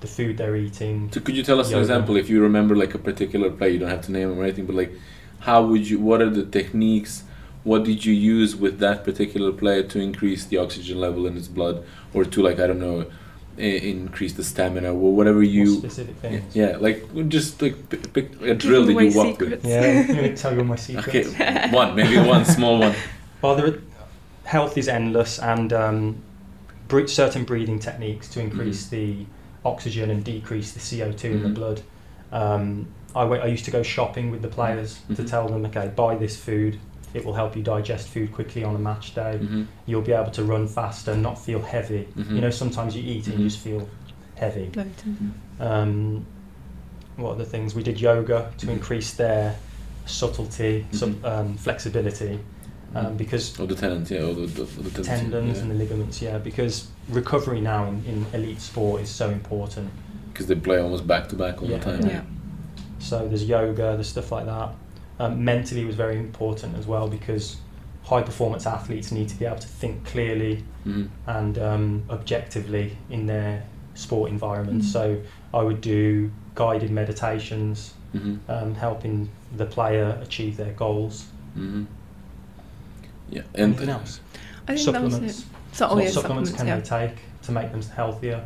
[0.00, 1.10] the food they're eating.
[1.12, 1.78] So could you tell us yoga.
[1.78, 3.70] an example if you remember like a particular player?
[3.70, 4.92] You don't have to name him or anything, but like
[5.40, 5.98] how would you?
[5.98, 7.24] What are the techniques?
[7.64, 11.48] What did you use with that particular player to increase the oxygen level in his
[11.48, 13.06] blood, or to like I don't know
[13.58, 16.56] increase the stamina or whatever you More specific things.
[16.56, 19.62] Yeah, like just like pick, pick a drill that you walk secrets.
[19.62, 19.66] with.
[19.66, 21.28] Yeah, let me tell you my secrets.
[21.28, 22.94] Okay, one maybe one small one.
[23.42, 23.82] Well, there are,
[24.44, 26.22] health is endless, and um,
[27.06, 29.24] certain breathing techniques to increase mm-hmm.
[29.24, 29.26] the
[29.64, 31.36] oxygen and decrease the CO two mm-hmm.
[31.36, 31.54] in the mm-hmm.
[31.54, 31.82] blood.
[32.30, 35.14] Um, I, went, I used to go shopping with the players mm-hmm.
[35.14, 36.78] to tell them, okay, buy this food,
[37.14, 39.38] it will help you digest food quickly on a match day.
[39.40, 39.64] Mm-hmm.
[39.86, 42.08] You'll be able to run faster, not feel heavy.
[42.16, 42.34] Mm-hmm.
[42.34, 43.48] You know, sometimes you eat and you mm-hmm.
[43.48, 43.88] just feel
[44.36, 44.70] heavy.
[45.60, 46.24] Um,
[47.16, 47.74] what are the things?
[47.74, 48.70] We did yoga to mm-hmm.
[48.70, 49.56] increase their
[50.06, 51.24] subtlety, mm-hmm.
[51.24, 52.38] um, flexibility.
[52.94, 53.16] Um, mm-hmm.
[53.16, 55.62] because or the tendons, yeah, or the, the, the tendons yeah.
[55.62, 56.38] and the ligaments, yeah.
[56.38, 59.90] Because recovery now in, in elite sport is so important.
[60.32, 61.78] Because they play almost back to back all yeah.
[61.78, 62.06] the time.
[62.08, 62.22] Yeah.
[62.98, 64.74] So there's yoga, there's stuff like that.
[65.22, 67.58] Um, mentally was very important as well because
[68.02, 71.08] high performance athletes need to be able to think clearly mm.
[71.28, 73.62] and um, objectively in their
[73.94, 74.82] sport environment.
[74.82, 74.86] Mm.
[74.86, 75.22] So
[75.54, 78.50] I would do guided meditations, mm-hmm.
[78.50, 81.26] um, helping the player achieve their goals.
[81.56, 81.84] Mm-hmm.
[83.30, 84.18] Yeah, and anything else?
[84.66, 85.44] I think supplements.
[85.70, 86.80] So, oh, what supplements, supplements can yeah.
[86.80, 88.44] they take to make them healthier?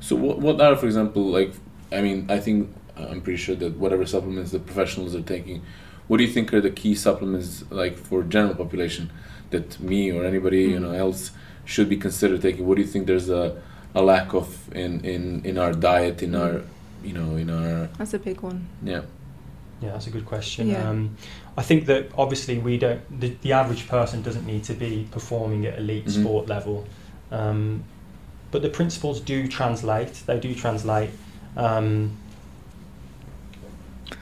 [0.00, 1.52] So what what are, for example, like
[1.92, 5.60] I mean, I think I'm pretty sure that whatever supplements the professionals are taking
[6.08, 9.10] what do you think are the key supplements like for general population
[9.50, 10.70] that me or anybody mm.
[10.70, 11.32] you know else
[11.64, 13.60] should be considered taking what do you think there's a,
[13.94, 16.40] a lack of in, in in our diet in mm.
[16.40, 16.62] our
[17.02, 19.02] you know in our that's a big one yeah
[19.80, 20.88] yeah that's a good question yeah.
[20.88, 21.16] um,
[21.56, 25.66] I think that obviously we don't the, the average person doesn't need to be performing
[25.66, 26.22] at elite mm-hmm.
[26.22, 26.86] sport level
[27.30, 27.84] um,
[28.50, 31.10] but the principles do translate they do translate
[31.56, 32.16] um,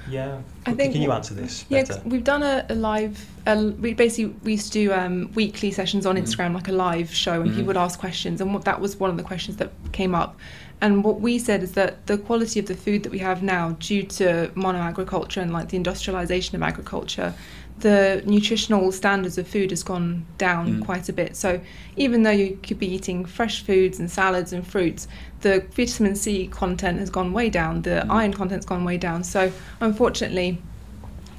[0.08, 0.92] Yeah, I think.
[0.92, 1.64] Can you answer this?
[1.68, 3.26] Yeah, we've done a, a live.
[3.46, 6.24] A, we basically we used to do um, weekly sessions on mm-hmm.
[6.24, 7.56] Instagram, like a live show, and mm-hmm.
[7.56, 10.38] people would ask questions, and what, that was one of the questions that came up.
[10.80, 13.76] And what we said is that the quality of the food that we have now,
[13.78, 17.32] due to mono agriculture and like the industrialization of agriculture,
[17.80, 20.84] the nutritional standards of food has gone down mm.
[20.84, 21.36] quite a bit.
[21.36, 21.60] So
[21.96, 25.08] even though you could be eating fresh foods and salads and fruits,
[25.40, 28.10] the vitamin C content has gone way down, the mm.
[28.10, 29.24] iron content's gone way down.
[29.24, 30.58] So unfortunately,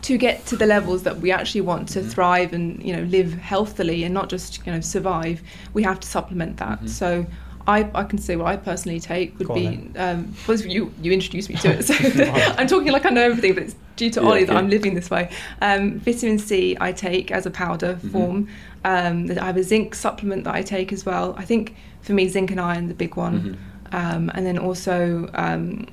[0.04, 3.02] to get to the levels that we actually want to mm thrive and you know
[3.04, 5.41] live healthily and not just you know survive,
[5.74, 6.78] we have to supplement that.
[6.78, 6.88] Mm-hmm.
[6.88, 7.26] So
[7.67, 11.49] I, I can say what I personally take would be um, was you you introduced
[11.49, 11.93] me to it, so
[12.58, 14.93] I'm talking like I know everything, but it's due to yeah, Ollie that I'm living
[14.93, 15.32] this way.
[15.62, 18.10] Um, vitamin C I take as a powder mm-hmm.
[18.10, 18.47] form.
[18.84, 21.34] Um, I have a zinc supplement that I take as well.
[21.38, 23.95] I think for me zinc and iron the big one, mm-hmm.
[23.95, 25.88] um, and then also um,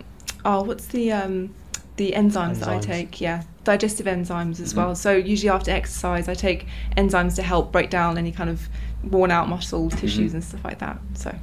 [0.44, 1.54] oh what's the um,
[1.96, 3.18] the enzymes, enzymes, that I take?
[3.18, 4.78] Yeah, digestive enzymes as mm-hmm.
[4.78, 4.94] well.
[4.94, 6.66] So usually after exercise I take
[6.98, 8.68] enzymes to help break down any kind of
[9.04, 10.34] worn out muscle tissues mm-hmm.
[10.34, 10.98] and stuff like that.
[11.14, 11.34] So.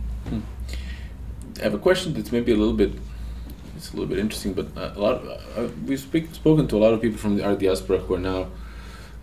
[1.60, 2.94] I have a question that's maybe a little bit
[3.76, 6.80] it's a little bit interesting, but a lot of, uh, we've speak, spoken to a
[6.80, 8.48] lot of people from the our diaspora who are now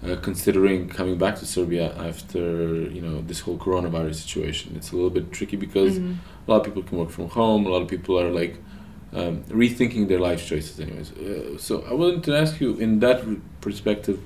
[0.02, 2.40] uh, considering coming back to Serbia after
[2.96, 4.74] you know this whole coronavirus situation.
[4.76, 6.14] It's a little bit tricky because mm-hmm.
[6.46, 7.66] a lot of people can work from home.
[7.66, 8.56] A lot of people are like
[9.12, 11.12] um, rethinking their life choices, anyways.
[11.12, 13.24] Uh, so I wanted to ask you, in that
[13.60, 14.20] perspective,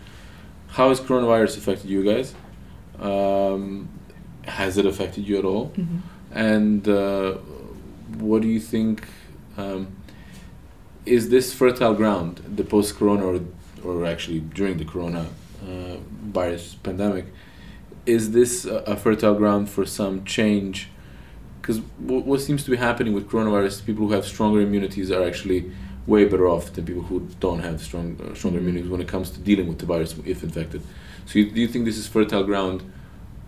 [0.68, 2.34] how has coronavirus affected you guys?
[3.00, 3.88] Um,
[4.44, 5.70] has it affected you at all?
[5.70, 5.98] Mm-hmm
[6.32, 7.38] and uh,
[8.18, 9.06] what do you think?
[9.56, 9.96] Um,
[11.06, 13.40] is this fertile ground, the post-corona, or,
[13.84, 15.26] or actually during the corona
[15.62, 17.26] uh, virus pandemic?
[18.06, 20.88] Is this a, fertile ground for some change?
[21.60, 25.22] Because w- what seems to be happening with coronavirus, people who have stronger immunities are
[25.22, 25.70] actually
[26.06, 29.30] way better off than people who don't have strong uh, stronger immunities when it comes
[29.30, 30.82] to dealing with the virus if infected.
[31.26, 32.82] So, you, do you think this is fertile ground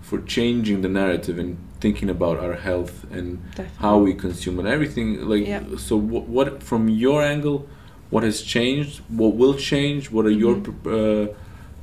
[0.01, 3.79] for changing the narrative and thinking about our health and Definitely.
[3.79, 5.45] how we consume and everything like
[5.79, 7.69] so what, what, from your angle
[8.11, 10.89] what has changed what will change what are mm-hmm.
[10.89, 11.33] your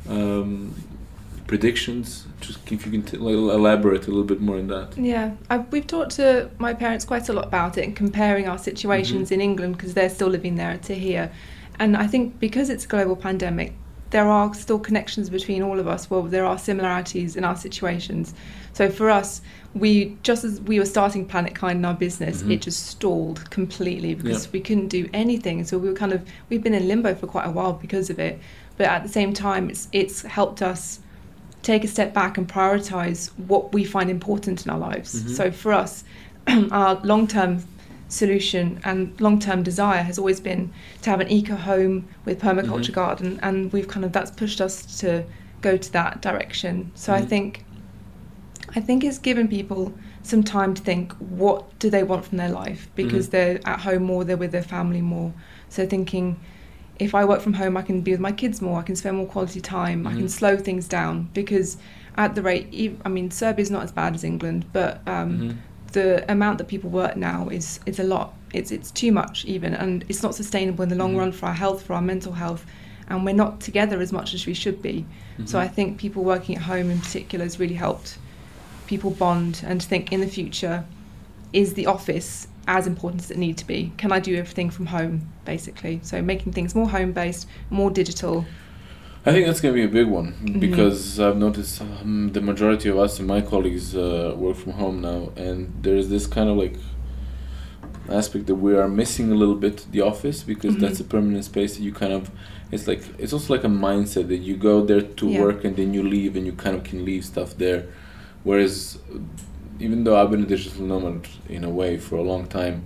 [0.08, 0.74] uh, um,
[1.48, 5.70] predictions just if you can t- elaborate a little bit more on that yeah I've,
[5.74, 9.34] we've talked to my parents quite a lot about it and comparing our situations mm-hmm.
[9.34, 11.30] in england because they're still living there to here
[11.78, 13.74] and i think because it's a global pandemic
[14.12, 16.10] there are still connections between all of us.
[16.10, 18.34] Well, there are similarities in our situations.
[18.74, 19.42] So for us,
[19.76, 22.52] we just as we were starting Planet Kind in our business, mm-hmm.
[22.52, 25.64] it just stalled completely because we couldn't do anything.
[25.64, 28.20] So we were kind of we've been in limbo for quite a while because of
[28.20, 28.40] it.
[28.78, 31.00] But at the same time, it's it's helped us
[31.62, 35.16] take a step back and prioritize what we find important in our lives.
[35.16, 35.34] Mm-hmm.
[35.34, 36.04] So for us,
[36.72, 37.64] our long term
[38.10, 40.72] solution and long-term desire has always been
[41.04, 42.94] to have an eco home with permaculture mm-hmm.
[42.94, 45.24] garden and we've kind of that's pushed us to
[45.62, 47.24] go to that direction so mm-hmm.
[47.24, 47.64] i think
[48.76, 52.50] i think it's given people some time to think what do they want from their
[52.50, 53.32] life because mm-hmm.
[53.32, 55.34] they're at home more they're with their family more
[55.70, 56.40] so thinking
[57.00, 59.18] if i work from home i can be with my kids more i can spend
[59.18, 60.28] more quality time i can mm-hmm.
[60.28, 61.78] slow things down because
[62.18, 65.58] at the rate i mean serbia is not as bad as england but um, mm-hmm
[65.92, 68.34] the amount that people work now is is a lot.
[68.54, 71.48] It's it's too much even, and it's not sustainable in the long mm run for
[71.48, 72.66] our health, for our mental health,
[73.08, 75.06] and we're not together as much as we should be.
[75.34, 75.46] Mm-hmm.
[75.46, 78.18] So I think people working at home in particular has really helped
[78.90, 80.84] people bond and think in the future,
[81.54, 83.94] is the office as important as it need to be?
[83.98, 86.00] Can I do everything from home basically?
[86.02, 88.46] So making things more home based, more digital.
[89.28, 90.60] I think that's going to be a big one mm-hmm.
[90.60, 95.02] because I've noticed um, the majority of us and my colleagues uh, work from home
[95.02, 96.78] now, and there's this kind of like
[98.10, 100.84] aspect that we are missing a little bit the office because mm-hmm.
[100.84, 102.32] that's a permanent space that you kind of
[102.72, 105.42] it's like it's also like a mindset that you go there to yeah.
[105.42, 107.86] work and then you leave and you kind of can leave stuff there
[108.44, 109.00] whereas
[109.80, 112.84] even though I've been a digital nomad in a way for a long time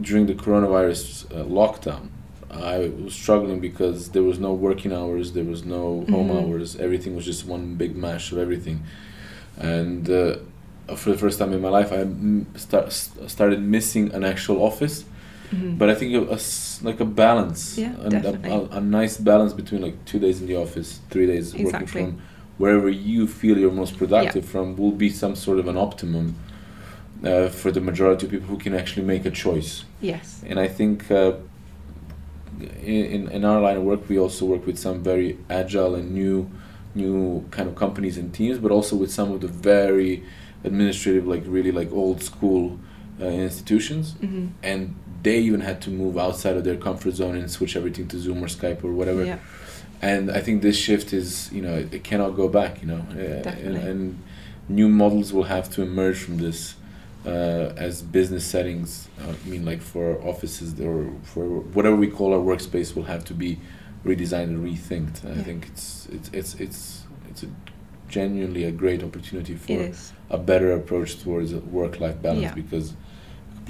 [0.00, 2.08] during the coronavirus uh, lockdown
[2.50, 6.52] I was struggling because there was no working hours, there was no home mm-hmm.
[6.52, 6.76] hours.
[6.76, 8.82] Everything was just one big mash of everything,
[9.56, 10.38] and uh,
[10.96, 12.06] for the first time in my life, I
[12.58, 15.04] start, started missing an actual office.
[15.52, 15.78] Mm-hmm.
[15.78, 16.38] But I think a, a,
[16.82, 21.00] like a balance, yeah, a, a, nice balance between like two days in the office,
[21.10, 21.64] three days exactly.
[21.64, 22.22] working from
[22.60, 24.50] wherever you feel you're most productive yeah.
[24.50, 26.34] from, will be some sort of an optimum
[27.24, 29.84] uh, for the majority of people who can actually make a choice.
[30.02, 30.42] Yes.
[30.46, 31.32] And I think uh,
[32.82, 36.50] in, in our line of work, we also work with some very agile and new,
[36.94, 40.22] new kind of companies and teams, but also with some of the very
[40.62, 42.78] administrative, like really like old school
[43.22, 44.12] uh, institutions.
[44.20, 44.48] Mm-hmm.
[44.62, 48.18] And they even had to move outside of their comfort zone and switch everything to
[48.18, 49.24] Zoom or Skype or whatever.
[49.24, 49.38] Yeah.
[50.02, 53.04] And I think this shift is, you know, it, it cannot go back, you know,
[53.12, 54.22] uh, and, and
[54.68, 56.74] new models will have to emerge from this
[57.26, 59.08] uh, as business settings.
[59.20, 61.44] Uh, I mean, like for offices or for
[61.76, 63.58] whatever we call our workspace, will have to be
[64.04, 65.24] redesigned and rethinked.
[65.26, 65.42] I Yeah.
[65.42, 67.48] think it's it's it's it's it's a
[68.08, 69.90] genuinely a great opportunity for
[70.30, 72.54] a better approach towards work-life balance Yeah.
[72.54, 72.94] because I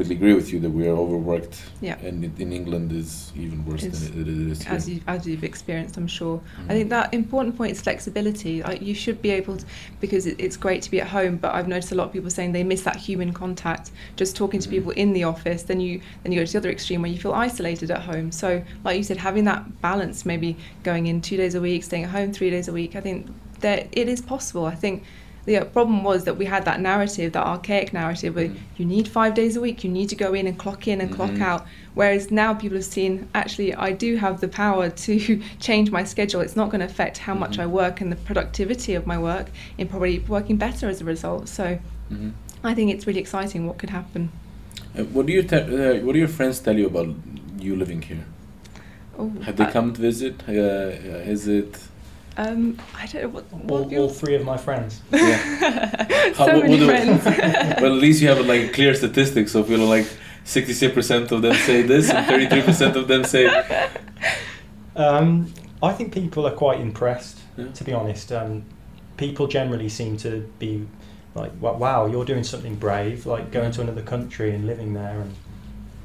[0.01, 1.99] completely agree with you that we are overworked Yeah.
[1.99, 4.73] and it, in England is even worse It's- than it, it is here.
[4.73, 6.39] as you as you've experienced, I'm sure.
[6.39, 6.71] Mhm.
[6.71, 8.63] I think that important point is flexibility.
[8.63, 9.65] Like you should be able to,
[10.01, 12.31] because it, it's great to be at home, but I've noticed a lot of people
[12.31, 13.91] saying they miss that human contact.
[14.17, 14.73] Just talking to Mhm.
[14.77, 17.19] people in the office, then you then you go to the other extreme where you
[17.19, 18.33] feel isolated at home.
[18.33, 22.05] So, like you said, having that balance, maybe going in two days a week, staying
[22.05, 22.97] at home three days a week.
[22.97, 23.27] I think
[23.61, 24.65] that it is possible.
[24.65, 25.03] I think.
[25.46, 28.57] The problem was that we had that narrative, that archaic narrative, where Mhm.
[28.76, 31.11] you need five days a week, you need to go in and clock in and
[31.11, 31.40] clock Mhm.
[31.42, 31.66] out.
[31.94, 36.40] Whereas now people have seen, actually, I do have the power to change my schedule.
[36.40, 37.62] It's not going to affect how much Mhm.
[37.62, 39.46] I work and the productivity of my work,
[39.79, 41.48] in probably working better as a result.
[41.48, 41.79] So
[42.12, 42.33] Mhm.
[42.62, 44.29] I think it's really exciting what could happen.
[44.96, 47.09] Uh, what do you te- uh, what do your friends tell you about
[47.59, 48.24] you living here?
[49.18, 50.35] Oh, Have they uh, come to visit?
[50.48, 50.53] Uh,
[51.35, 51.79] is it?
[52.37, 53.53] Um, I don't know what.
[53.53, 55.01] what All, your- all three of my friends.
[55.11, 55.19] How-
[56.35, 57.25] so what- many what do- friends.
[57.81, 59.53] well, at least you have like clear statistics.
[59.53, 60.07] So, feel like
[60.45, 63.47] sixty-six percent of them say this, and thirty-three percent of them say.
[64.97, 67.69] Um, I think people are quite impressed, Yeah.
[67.73, 68.33] to be honest.
[68.33, 68.64] Um,
[69.16, 70.87] people generally seem to be
[71.35, 75.35] like, "Wow, you're doing something brave, like going to another country and living there." And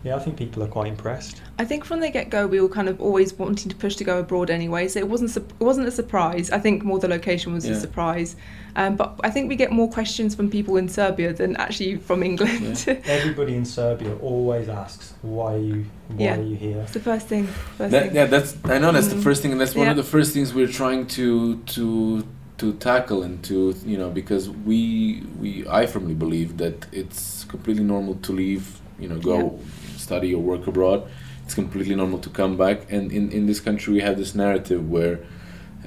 [0.05, 1.41] yeah, I think people are quite impressed.
[1.57, 4.03] I think from the get go, we were kind of always wanting to push to
[4.03, 6.51] go abroad anyway, so it wasn't sup- it wasn't a surprise.
[6.51, 7.73] I think more the location was Yeah.
[7.73, 8.35] a surprise,
[8.75, 12.21] um, but I think we get more questions from people in Serbia than actually from
[12.21, 12.85] England.
[13.05, 15.85] Everybody in Serbia always asks, "Why are you?
[16.09, 16.37] Why Yeah.
[16.37, 17.47] are you here?" it's the first thing.
[17.77, 18.15] First That, thing.
[18.15, 19.23] yeah, that's I know that's the Mm.
[19.23, 22.23] first thing, and that's one of the first things we're trying to to
[22.57, 27.83] to tackle and to you know because we we I firmly believe that it's completely
[27.83, 28.63] normal to leave,
[28.99, 29.59] you know, go
[30.07, 30.99] study or work abroad.
[31.45, 34.81] It's completely normal to come back, and in in this country we have this narrative
[34.95, 35.17] where.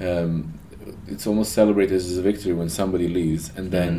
[0.07, 0.33] Um,
[1.13, 3.91] it's almost celebrated as a victory when somebody leaves, and then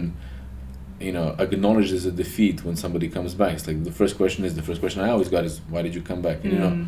[1.07, 3.53] you know acknowledges a defeat when somebody comes back.
[3.57, 5.95] It's like the first question is the first question I always got is why did
[5.99, 6.39] you come back?
[6.45, 6.87] And, you know, Mm.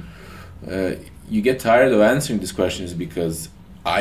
[0.72, 0.92] uh,
[1.34, 3.36] you get tired of answering these questions because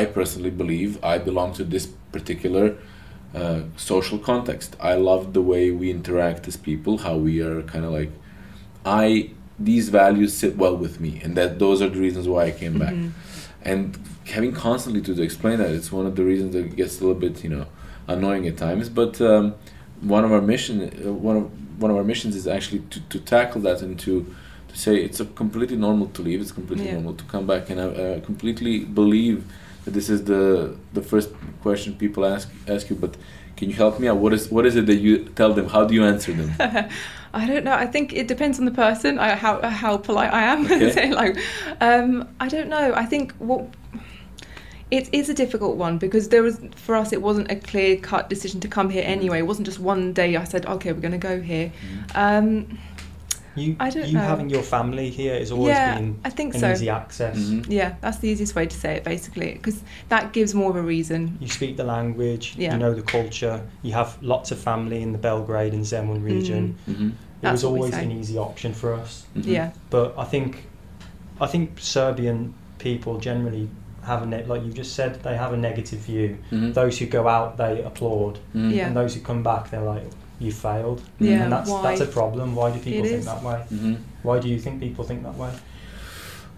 [0.18, 1.84] personally believe I belong to this
[2.16, 2.66] particular
[3.40, 4.70] uh, social context.
[4.92, 8.12] I love the way we interact as people, how we are kind of like,
[8.84, 12.50] I these values sit well with me, and that those are the reasons why I
[12.50, 12.94] came back.
[12.94, 13.10] Mhm.
[13.64, 17.04] And having constantly to, explain that, it's one of the reasons that it gets a
[17.04, 17.66] little bit, you know,
[18.08, 18.88] annoying at times.
[18.88, 19.54] But um,
[20.00, 23.18] one of our mission, uh, one of one of our missions is actually to, to
[23.20, 24.26] tackle that and to
[24.68, 26.40] to say it's a completely normal to leave.
[26.40, 26.94] It's completely Yeah.
[26.94, 29.44] normal to come back, and I uh, completely believe
[29.84, 31.30] that this is the the first
[31.62, 32.96] question people ask ask you.
[32.96, 33.16] But
[33.56, 34.16] can you help me out?
[34.16, 35.68] What is what is it that you tell them?
[35.68, 36.52] How do you answer them?
[37.34, 37.72] I don't know.
[37.72, 39.18] I think it depends on the person.
[39.18, 40.66] I, how how polite I am.
[40.72, 41.12] Okay.
[41.12, 41.38] Like,
[41.80, 42.92] um, I don't know.
[42.94, 43.66] I think what
[44.90, 48.28] it is a difficult one because there was for us it wasn't a clear cut
[48.28, 49.38] decision to come here anyway.
[49.38, 51.72] It wasn't just one day I said okay we're going to go here.
[52.14, 52.78] Um,
[53.54, 54.20] You, I don't you know.
[54.20, 56.72] having your family here has always yeah, been I think an so.
[56.72, 57.36] easy access.
[57.38, 57.66] Mhm.
[57.68, 60.82] Yeah, that's the easiest way to say it basically because that gives more of a
[60.82, 61.36] reason.
[61.40, 62.72] You speak the language, Yeah.
[62.72, 66.76] you know the culture, you have lots of family in the Belgrade and Zemun region.
[66.88, 67.08] Mm-hmm.
[67.08, 69.26] It That's was always an easy option for us.
[69.36, 69.50] Mm-hmm.
[69.50, 70.66] Yeah, But I think,
[71.40, 73.68] I think Serbian people generally
[74.04, 76.38] have a ne- like you just said they have a negative view.
[76.50, 76.72] Mhm.
[76.74, 78.74] Those who go out they applaud, Mhm.
[78.74, 78.86] Yeah.
[78.86, 80.04] and those who come back they're like
[80.42, 81.00] you failed.
[81.18, 81.82] Yeah, and that's why?
[81.82, 82.54] that's a problem.
[82.54, 83.24] Why do people It think is.
[83.26, 83.62] that way?
[83.72, 83.96] Mhm.
[84.22, 85.50] Why do you think people think that way?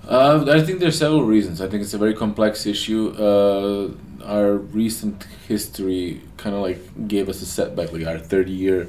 [0.08, 1.60] Uh, I think there's several reasons.
[1.60, 3.14] I think it's a very complex issue.
[3.18, 3.90] Uh,
[4.26, 7.92] our recent history kind of like gave us a setback.
[7.92, 8.86] Like our 30 year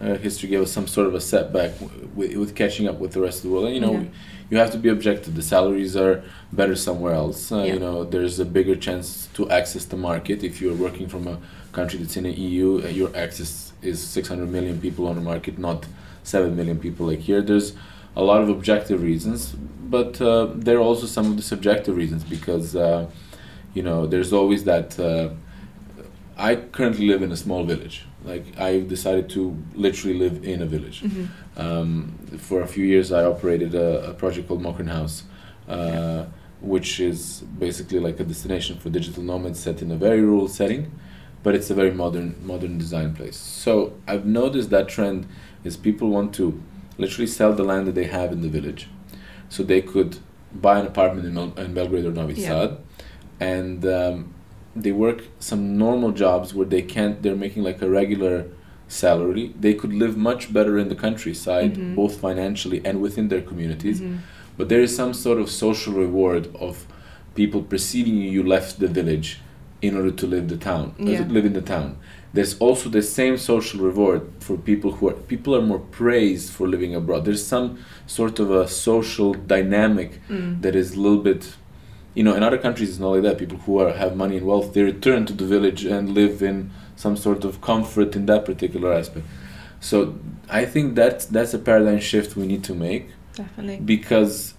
[0.00, 3.12] uh, history gave us some sort of a setback w- with, with catching up with
[3.12, 3.66] the rest of the world.
[3.66, 4.04] And you know, Yeah.
[4.50, 5.34] you have to be objective.
[5.34, 7.50] The salaries are better somewhere else.
[7.50, 7.74] Uh, Yeah.
[7.74, 11.38] You know, there's a bigger chance to access the market if you're working from a
[11.72, 12.80] country that's in the EU.
[12.84, 15.86] Uh, your access is 600 million people on the market, not
[16.22, 17.42] 7 million people like here.
[17.42, 17.74] There's
[18.16, 22.24] a lot of objective reasons, but uh, there are also some of the subjective reasons
[22.24, 23.06] because uh,
[23.74, 24.98] you know there's always that.
[24.98, 25.30] Uh,
[26.36, 28.06] I currently live in a small village.
[28.24, 31.02] Like I've decided to literally live in a village.
[31.02, 31.28] Mhm.
[31.56, 35.22] Um, for a few years, I operated a, a project called Mokrin House,
[35.68, 36.24] uh,
[36.60, 40.90] which is basically like a destination for digital nomads set in a very rural setting,
[41.44, 43.36] but it's a very modern modern design place.
[43.36, 45.28] So I've noticed that trend
[45.62, 46.60] is people want to
[46.98, 48.88] literally sell the land that they have in the village.
[49.48, 50.18] So they could
[50.52, 53.46] buy an apartment in, Mel- in Belgrade or Novi Sad, yeah.
[53.46, 54.34] and um,
[54.74, 57.22] they work some normal jobs where they can't.
[57.22, 58.46] They're making like a regular
[58.88, 59.52] salary.
[59.58, 61.94] They could live much better in the countryside, mm-hmm.
[61.94, 64.00] both financially and within their communities.
[64.00, 64.18] Mm-hmm.
[64.56, 66.86] But there is some sort of social reward of
[67.34, 69.40] people perceiving you, you left the village
[69.86, 71.20] in order to live the town, uh, yeah.
[71.28, 71.98] live in the town.
[72.32, 76.66] There's also the same social reward for people who are people are more praised for
[76.66, 77.24] living abroad.
[77.24, 80.60] There's some sort of a social dynamic mm.
[80.62, 81.54] that is a little bit
[82.14, 83.38] you know, in other countries it's not like that.
[83.38, 86.70] People who are, have money and wealth, they return to the village and live in
[86.96, 89.26] some sort of comfort in that particular aspect.
[89.80, 90.16] So
[90.48, 93.10] I think that's that's a paradigm shift we need to make.
[93.34, 93.80] Definitely.
[93.84, 94.54] Because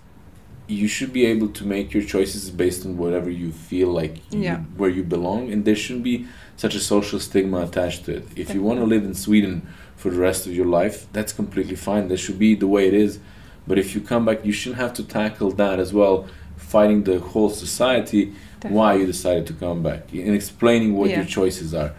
[0.68, 4.40] you should be able to make your choices based on whatever you feel like you,
[4.42, 4.58] yeah.
[4.78, 8.28] where you belong, and there shouldn't be such a social stigma attached to it.
[8.36, 11.76] If you want to live in Sweden for the rest of your life, that's completely
[11.76, 12.08] fine.
[12.08, 13.20] That should be the way it is.
[13.68, 17.20] But if you come back, you shouldn't have to tackle that as well fighting the
[17.20, 18.78] whole society Definitely.
[18.78, 21.18] why you decided to come back and explaining what yeah.
[21.18, 21.94] your choices are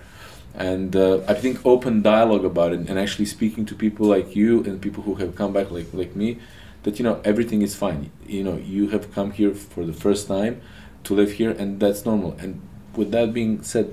[0.55, 4.65] and uh, i think open dialogue about it and actually speaking to people like you
[4.65, 6.39] and people who have come back like like me
[6.87, 10.27] that you know everything is fine you know you have come here for the first
[10.29, 10.61] time
[11.05, 12.61] to live here and that's normal and
[12.97, 13.87] with that being said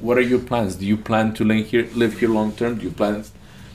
[0.00, 2.84] what are your plans do you plan to live here live here long term do
[2.84, 3.24] you plan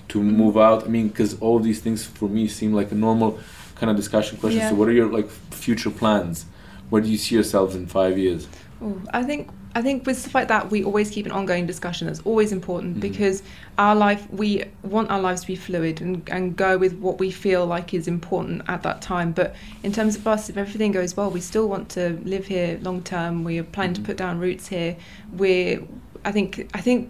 [0.08, 3.40] to move out i mean because all these things for me seem like a normal
[3.76, 4.60] kind of discussion question.
[4.60, 4.70] Yeah.
[4.70, 6.46] So, what are your like future plans?
[6.90, 8.48] Where do you see yourselves in five years?
[8.82, 12.06] Ooh, I think I think with stuff like that, we always keep an ongoing discussion.
[12.08, 13.00] That's always important mm-hmm.
[13.00, 13.42] because
[13.78, 17.32] our life, we want our lives to be fluid and, and go with what we
[17.32, 19.32] feel like is important at that time.
[19.32, 22.80] But in terms of us, if everything goes well, we still want to live here
[22.84, 23.44] long term.
[23.44, 24.04] We are planning mm-hmm.
[24.04, 24.96] to put down roots here.
[25.32, 25.82] We're,
[26.24, 27.10] I think, I think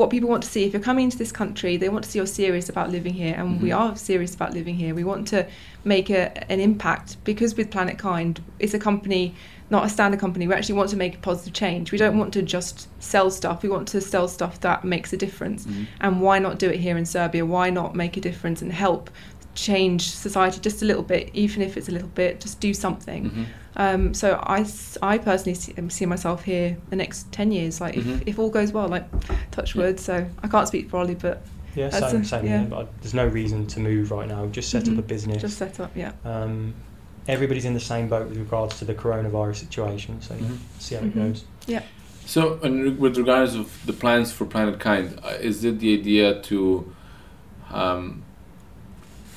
[0.00, 2.18] what people want to see if you're coming into this country they want to see
[2.18, 3.64] you're serious about living here and mm-hmm.
[3.64, 5.46] we are serious about living here we want to
[5.84, 9.34] make a, an impact because with planet kind it's a company
[9.70, 12.32] not a standard company we actually want to make a positive change we don't want
[12.32, 15.84] to just sell stuff we want to sell stuff that makes a difference mm-hmm.
[16.00, 19.10] and why not do it here in serbia why not make a difference and help
[19.54, 23.30] change society just a little bit even if it's a little bit just do something
[23.30, 23.44] mm-hmm.
[23.76, 24.66] Um, so I,
[25.00, 28.22] I personally see, um, see, myself here the next 10 years, like if, mm-hmm.
[28.28, 29.06] if all goes well, like
[29.50, 29.96] touch wood.
[29.96, 30.02] Yeah.
[30.02, 31.42] So I can't speak for Ollie, but
[31.74, 32.64] yeah, same, a, same yeah.
[32.64, 34.46] but there's no reason to move right now.
[34.46, 34.98] Just set mm-hmm.
[34.98, 35.40] up a business.
[35.40, 36.12] Just set up, yeah.
[36.24, 36.74] Um,
[37.28, 40.56] everybody's in the same boat with regards to the coronavirus situation, so mm-hmm.
[40.78, 41.28] see how it mm-hmm.
[41.28, 41.44] goes.
[41.66, 41.82] Yeah.
[42.26, 46.40] So, and with regards of the plans for Planet Kind, uh, is it the idea
[46.42, 46.94] to
[47.70, 48.22] um,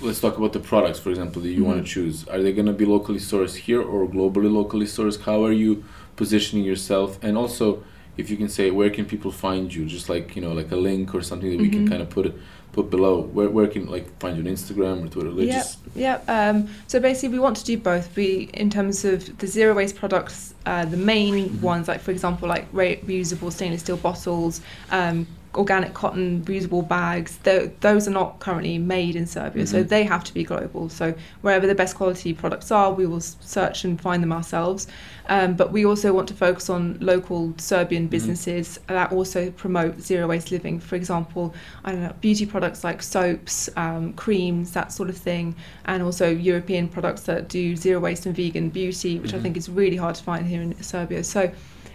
[0.01, 1.65] let's talk about the products, for example, that you mm-hmm.
[1.65, 2.27] want to choose.
[2.27, 5.21] Are they going to be locally sourced here or globally locally sourced?
[5.21, 5.83] How are you
[6.15, 7.19] positioning yourself?
[7.23, 7.83] And also,
[8.17, 9.85] if you can say, where can people find you?
[9.85, 11.63] Just like you know, like a link or something that mm-hmm.
[11.63, 11.89] we can mm-hmm.
[11.89, 12.35] kind of put it
[12.73, 13.21] put below.
[13.21, 15.29] Where where can like find you on Instagram or Twitter?
[15.41, 15.63] yeah,
[15.95, 16.19] yeah.
[16.27, 18.13] Um, so basically, we want to do both.
[18.17, 21.61] We in terms of the zero waste products, uh, the main mm-hmm.
[21.61, 24.61] ones like for example, like reusable stainless steel bottles.
[24.91, 27.37] Um, organic cotton reusable bags
[27.81, 29.71] those are not currently made in Serbia mm-hmm.
[29.71, 33.19] so they have to be global so wherever the best quality products are we will
[33.19, 34.87] search and find them ourselves
[35.29, 38.09] um, but we also want to focus on local Serbian mm-hmm.
[38.09, 38.93] businesses mm-hmm.
[38.93, 43.69] that also promote zero waste living for example I don't know beauty products like soaps
[43.75, 48.35] um, creams that sort of thing and also European products that do zero waste and
[48.35, 49.39] vegan beauty which mm-hmm.
[49.39, 51.51] I think is really hard to find here in Serbia so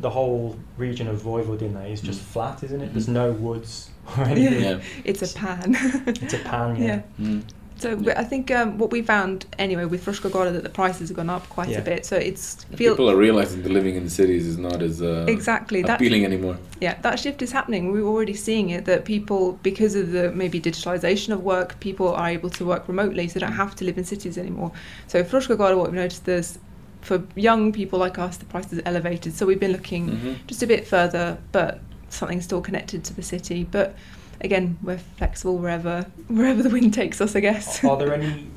[0.00, 2.24] the whole region of Vojvodina is just mm.
[2.24, 2.90] flat, isn't it?
[2.90, 2.92] Mm.
[2.92, 4.62] There's no woods or anything.
[4.62, 4.80] Yeah.
[5.04, 5.76] It's a pan.
[6.06, 7.02] it's a pan, yeah.
[7.18, 7.26] yeah.
[7.26, 7.42] Mm.
[7.76, 8.18] So yeah.
[8.18, 11.28] I think um, what we found anyway with Fruška Gora that the prices have gone
[11.28, 11.78] up quite yeah.
[11.78, 12.06] a bit.
[12.06, 15.26] So it's feel people are realizing that living in the cities is not as uh,
[15.28, 16.56] exactly appealing that, anymore.
[16.80, 17.92] Yeah, that shift is happening.
[17.92, 22.28] We're already seeing it that people, because of the maybe digitalization of work, people are
[22.28, 24.70] able to work remotely, so they don't have to live in cities anymore.
[25.08, 26.58] So Fruška Gora, what we've noticed is
[27.00, 29.34] for young people like us, the price is elevated.
[29.34, 30.32] So we've been looking mm-hmm.
[30.46, 31.80] just a bit further, but
[32.14, 33.64] something still connected to the city.
[33.64, 33.96] But
[34.40, 37.84] again, we're flexible wherever wherever the wind takes us, I guess.
[37.84, 38.48] Are there any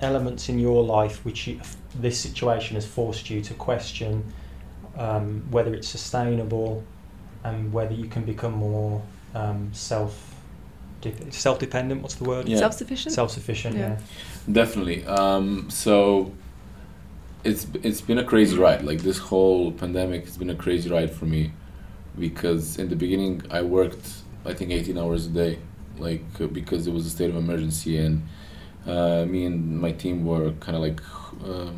[0.00, 1.60] elements in your life which you,
[1.94, 4.24] this situation has forced you to question
[4.96, 6.84] um, whether it's sustainable
[7.42, 9.02] and whether you can become more
[9.34, 10.34] um, self
[11.30, 12.02] self dependent?
[12.02, 12.48] What's the word?
[12.48, 12.58] Yeah.
[12.58, 13.14] Self sufficient.
[13.14, 13.76] Self sufficient.
[13.76, 13.88] Yeah.
[13.88, 13.98] yeah.
[14.52, 15.04] Definitely.
[15.06, 16.32] Um, so
[17.44, 18.82] it's it's been a crazy ride.
[18.84, 21.52] Like this whole pandemic has been a crazy ride for me,
[22.18, 24.06] because in the beginning I worked
[24.46, 25.58] I think 18 hours a day,
[25.98, 28.22] like uh, because it was a state of emergency and
[28.86, 31.00] uh, me and my team were kind of like
[31.44, 31.70] uh,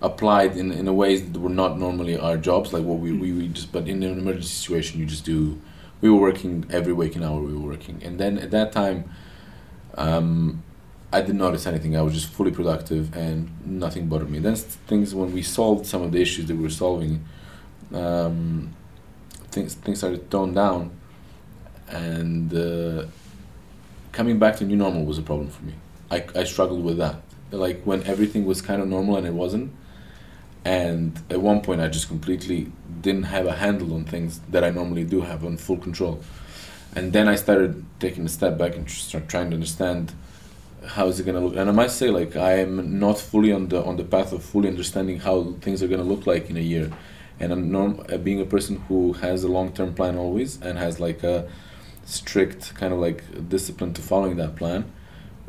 [0.00, 2.72] applied in in a ways that were not normally our jobs.
[2.72, 5.60] Like what we, we, we just but in an emergency situation you just do.
[6.00, 7.40] We were working every waking hour.
[7.40, 9.10] We were working, and then at that time.
[9.96, 10.62] Um,
[11.12, 11.96] I didn't notice anything.
[11.96, 14.38] I was just fully productive and nothing bothered me.
[14.38, 17.24] Then things when we solved some of the issues that we were solving,
[17.92, 18.72] um,
[19.50, 20.90] things things started toned down,
[21.88, 23.06] and uh,
[24.12, 25.74] coming back to new normal was a problem for me.
[26.10, 27.16] I I struggled with that.
[27.50, 29.72] Like when everything was kind of normal and it wasn't,
[30.64, 32.70] and at one point I just completely
[33.00, 36.20] didn't have a handle on things that I normally do have on full control,
[36.94, 40.12] and then I started taking a step back and start trying to understand
[40.86, 43.52] how is it going to look and i might say like i am not fully
[43.52, 46.48] on the on the path of fully understanding how things are going to look like
[46.48, 46.90] in a year
[47.40, 51.00] and i'm norm, uh, being a person who has a long-term plan always and has
[51.00, 51.48] like a
[52.04, 54.84] strict kind of like discipline to following that plan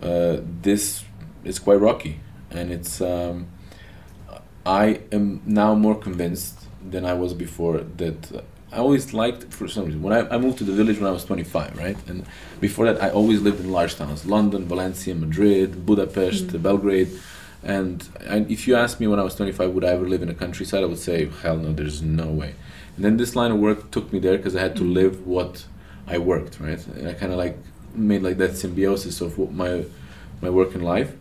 [0.01, 1.03] uh, this
[1.43, 2.19] is quite rocky
[2.49, 3.47] and it's um,
[4.65, 9.85] i am now more convinced than i was before that I always liked for some
[9.85, 11.97] reason when I, I moved to the village when I was 25, right?
[12.07, 12.25] And
[12.61, 16.61] before that, I always lived in large towns: London, Valencia, Madrid, Budapest, mm.
[16.61, 17.09] Belgrade.
[17.63, 20.29] And, and if you ask me when I was 25, would I ever live in
[20.29, 20.83] a countryside?
[20.83, 22.55] I would say, hell no, there's no way.
[22.95, 24.93] And then this line of work took me there because I had to mm.
[24.93, 25.65] live what
[26.07, 26.85] I worked, right?
[26.87, 27.57] And I kind of like
[27.93, 29.85] made like that symbiosis of what my
[30.41, 31.13] my work and life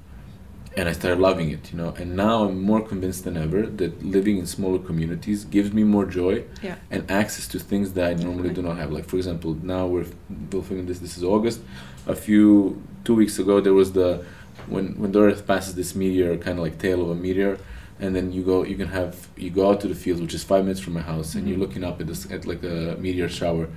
[0.77, 1.95] and I started loving it, you know.
[1.99, 6.07] And now I'm more convinced than ever that living in smaller communities gives me more
[6.07, 6.77] joy yeah.
[6.91, 8.93] and access to things that I normally do not have.
[8.93, 10.07] Like for example, now we're
[10.53, 11.01] we're filming this.
[11.01, 11.61] This is August.
[12.07, 14.25] A few two weeks ago, there was the
[14.67, 17.59] when when the Earth passes this meteor, kind of like tail of a meteor,
[17.99, 20.45] and then you go you can have you go out to the field, which is
[20.45, 21.39] five minutes from my house, mm-hmm.
[21.39, 21.67] and you're mm-hmm.
[21.67, 23.69] looking up at this at like a meteor shower.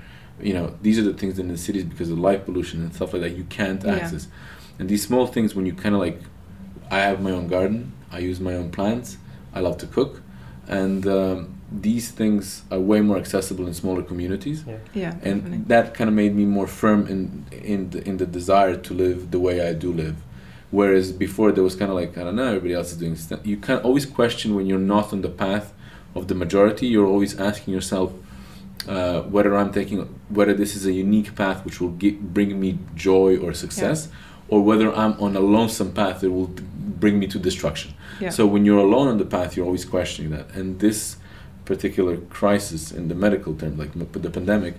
[0.41, 3.13] You know, these are the things in the cities because of light pollution and stuff
[3.13, 3.95] like that you can't yeah.
[3.95, 4.27] access.
[4.79, 6.19] And these small things, when you kind of like
[6.93, 7.93] I have my own garden.
[8.11, 9.17] I use my own plants.
[9.53, 10.21] I love to cook,
[10.67, 14.63] and um, these things are way more accessible in smaller communities.
[14.67, 15.57] Yeah, yeah and definitely.
[15.67, 19.31] that kind of made me more firm in in the, in the desire to live
[19.31, 20.17] the way I do live.
[20.79, 23.15] Whereas before there was kind of like I don't know, everybody else is doing.
[23.15, 25.67] St- you can always question when you're not on the path
[26.17, 26.85] of the majority.
[26.93, 28.09] You're always asking yourself.
[28.85, 31.95] Uh, whether I'm taking, whether this is a unique path which will
[32.37, 34.17] bring me joy or success, yeah
[34.53, 36.51] or whether I'm on a lonesome path that will
[37.03, 37.93] bring me to destruction.
[38.19, 38.29] Yeah.
[38.29, 40.53] So when you're alone on the path, you're always questioning that.
[40.53, 41.17] And this
[41.65, 44.75] particular crisis in the medical term, like the pandemic,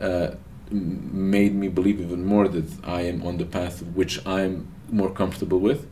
[0.00, 0.32] uh,
[0.70, 5.58] made me believe even more that I am on the path which I'm more comfortable
[5.58, 5.88] with.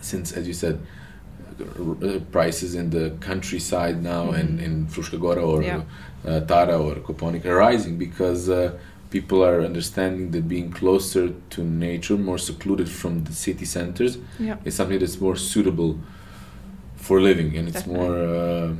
[0.00, 0.78] Since, as you said,
[1.60, 4.34] uh, prices in the countryside now mm-hmm.
[4.34, 5.82] and in Fruška Gora or yeah.
[6.26, 8.76] uh, Tara or Kopaonik are rising because uh,
[9.10, 14.56] people are understanding that being closer to nature, more secluded from the city centers, yeah.
[14.64, 15.98] is something that's more suitable
[16.96, 18.08] for living and it's Definitely.
[18.08, 18.74] more uh,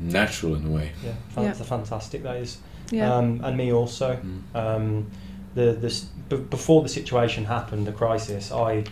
[0.00, 0.92] natural in a way.
[1.04, 1.66] Yeah, that's yeah.
[1.66, 2.22] fantastic.
[2.22, 2.58] That is,
[2.90, 3.14] yeah.
[3.14, 4.16] Um, and me also.
[4.16, 4.56] Mm.
[4.56, 5.10] Um,
[5.56, 8.84] the this b- before the situation happened, the crisis, I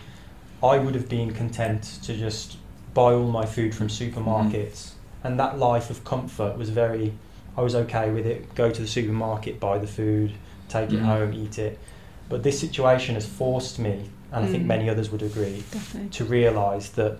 [0.61, 2.57] I would have been content to just
[2.93, 4.93] buy all my food from supermarkets, mm.
[5.23, 7.13] and that life of comfort was very.
[7.57, 8.53] I was okay with it.
[8.53, 10.33] Go to the supermarket, buy the food,
[10.67, 11.05] take it mm.
[11.05, 11.79] home, eat it.
[12.27, 14.49] But this situation has forced me, and mm.
[14.49, 14.67] I think mm.
[14.67, 16.09] many others would agree, Definitely.
[16.09, 17.19] to realise that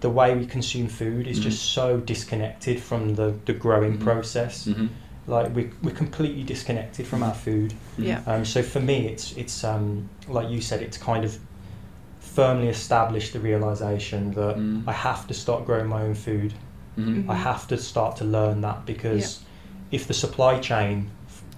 [0.00, 1.44] the way we consume food is mm.
[1.44, 4.04] just so disconnected from the, the growing mm-hmm.
[4.04, 4.66] process.
[4.66, 4.86] Mm-hmm.
[5.26, 7.70] Like we we're completely disconnected from our food.
[7.70, 8.02] Mm-hmm.
[8.02, 8.22] Yeah.
[8.26, 11.38] Um, so for me, it's it's um, like you said, it's kind of
[12.18, 14.82] firmly established the realization that mm.
[14.86, 16.54] I have to start growing my own food.
[16.98, 17.30] Mm-hmm.
[17.30, 19.96] I have to start to learn that because yeah.
[19.96, 21.10] if the supply chain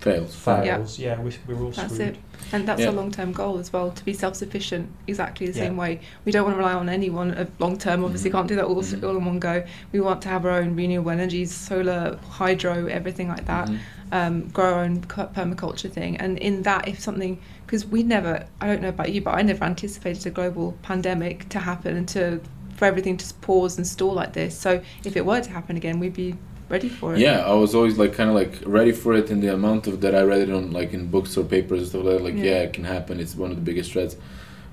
[0.04, 0.34] fails.
[0.34, 0.98] Fails.
[0.98, 2.16] Yeah, yeah we, we're all That's screwed.
[2.16, 2.16] it.
[2.52, 2.90] And that's yeah.
[2.90, 5.64] a long term goal as well to be self sufficient exactly the yeah.
[5.64, 6.00] same way.
[6.24, 8.38] We don't want to rely on anyone uh, long term, obviously, mm-hmm.
[8.38, 9.04] can't do that all, mm-hmm.
[9.04, 9.64] all in one go.
[9.92, 13.78] We want to have our own renewable energies, solar, hydro, everything like that, mm-hmm.
[14.12, 16.16] um, grow our own permaculture thing.
[16.18, 19.42] And in that, if something, because we never, I don't know about you, but I
[19.42, 22.40] never anticipated a global pandemic to happen and to
[22.76, 24.58] for everything to pause and stall like this.
[24.58, 26.34] So if it were to happen again, we'd be
[26.68, 27.20] ready for it.
[27.20, 30.00] Yeah, I was always like kind of like ready for it in the amount of
[30.02, 32.24] that I read it on like in books or papers and stuff like that.
[32.24, 32.44] Like yeah.
[32.44, 33.20] yeah, it can happen.
[33.20, 34.16] It's one of the biggest threats.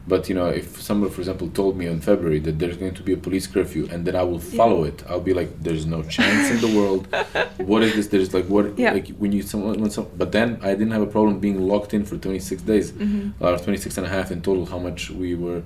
[0.08, 3.04] But you know, if someone, for example, told me in February that there's going to
[3.04, 4.90] be a police curfew and that I will follow yeah.
[4.90, 7.08] it, I'll be like, "There's no chance in the world.
[7.58, 8.08] what is this?
[8.08, 8.80] There's like what?
[8.80, 8.94] Yeah.
[8.94, 11.94] Like when you someone, when some, but then I didn't have a problem being locked
[11.94, 13.44] in for 26 days, mm-hmm.
[13.44, 14.66] or 26 and a half in total.
[14.66, 15.62] How much we were,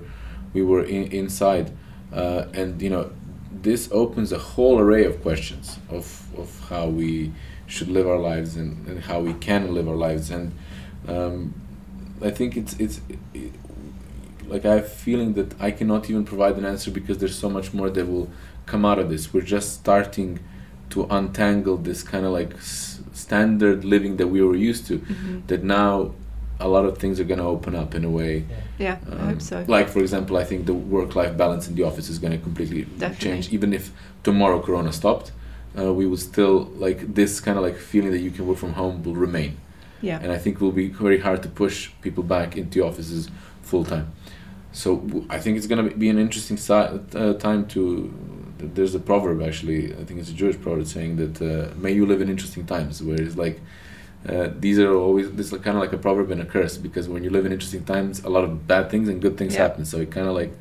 [0.52, 1.72] we were in, inside,
[2.12, 3.10] uh, and you know,
[3.50, 7.32] this opens a whole array of questions of, of how we
[7.66, 10.52] should live our lives and, and how we can live our lives and
[11.08, 11.54] um,
[12.22, 13.00] I think it's it's
[13.34, 13.52] it,
[14.46, 17.50] like I have a feeling that I cannot even provide an answer because there's so
[17.50, 18.30] much more that will
[18.64, 19.32] come out of this.
[19.32, 20.38] We're just starting
[20.90, 24.98] to untangle this kind of like s- standard living that we were used to.
[24.98, 25.46] Mm-hmm.
[25.48, 26.14] That now
[26.60, 28.44] a lot of things are going to open up in a way.
[28.48, 29.64] Yeah, um, I hope so.
[29.68, 32.82] Like for example, I think the work-life balance in the office is going to completely
[32.84, 33.16] Definitely.
[33.30, 33.52] change.
[33.52, 33.90] Even if
[34.22, 35.32] tomorrow Corona stopped,
[35.78, 38.72] uh, we would still like this kind of like feeling that you can work from
[38.74, 39.56] home will remain.
[40.02, 40.18] Yeah.
[40.22, 43.30] And I think it will be very hard to push people back into offices
[43.62, 44.12] full time.
[44.72, 48.12] So w- I think it's going to be an interesting si- uh, time to.
[48.58, 49.92] There's a proverb actually.
[49.94, 53.02] I think it's a Jewish proverb saying that uh, "May you live in interesting times,"
[53.02, 53.60] where it's like
[54.28, 57.08] uh, these are always this is kind of like a proverb and a curse because
[57.08, 59.62] when you live in interesting times, a lot of bad things and good things yeah.
[59.62, 59.84] happen.
[59.84, 60.52] So it kind of like,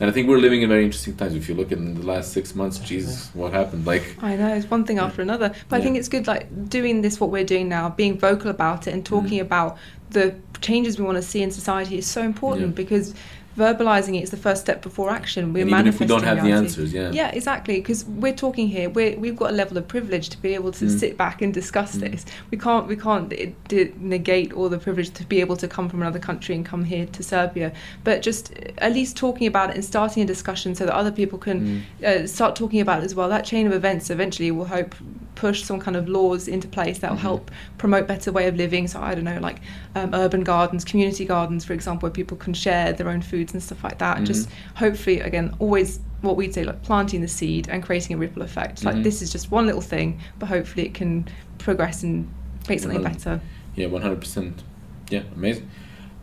[0.00, 1.34] and I think we're living in very interesting times.
[1.34, 3.86] If you look in the last six months, Jesus, what happened?
[3.86, 5.80] Like I know it's one thing after another, but yeah.
[5.80, 8.94] I think it's good like doing this what we're doing now, being vocal about it
[8.94, 9.42] and talking mm.
[9.42, 9.76] about
[10.10, 12.74] the changes we want to see in society is so important yeah.
[12.74, 13.14] because
[13.56, 15.52] verbalizing it is the first step before action.
[15.52, 16.52] We're and even if we don't have reality.
[16.52, 17.10] the answers, yeah.
[17.10, 17.76] Yeah, exactly.
[17.76, 20.86] Because we're talking here, we we've got a level of privilege to be able to
[20.86, 20.98] mm.
[20.98, 22.00] sit back and discuss mm.
[22.00, 22.24] this.
[22.50, 23.28] We can't we can't
[23.68, 26.84] d- negate all the privilege to be able to come from another country and come
[26.84, 27.72] here to Serbia.
[28.04, 31.38] But just at least talking about it and starting a discussion so that other people
[31.38, 32.04] can mm.
[32.04, 33.28] uh, start talking about it as well.
[33.28, 34.94] That chain of events eventually will hope
[35.34, 37.26] push some kind of laws into place that will mm-hmm.
[37.26, 38.86] help promote better way of living.
[38.86, 39.60] So I don't know, like
[39.94, 43.62] um, urban gardens, community gardens, for example, where people can share their own foods and
[43.62, 44.16] stuff like that.
[44.16, 44.24] Mm-hmm.
[44.24, 48.42] Just hopefully, again, always what we'd say like planting the seed and creating a ripple
[48.42, 48.84] effect.
[48.84, 49.02] Like mm-hmm.
[49.02, 51.28] this is just one little thing, but hopefully it can
[51.58, 52.32] progress and
[52.68, 53.40] make something better.
[53.74, 54.62] Yeah, one hundred percent.
[55.10, 55.68] Yeah, amazing.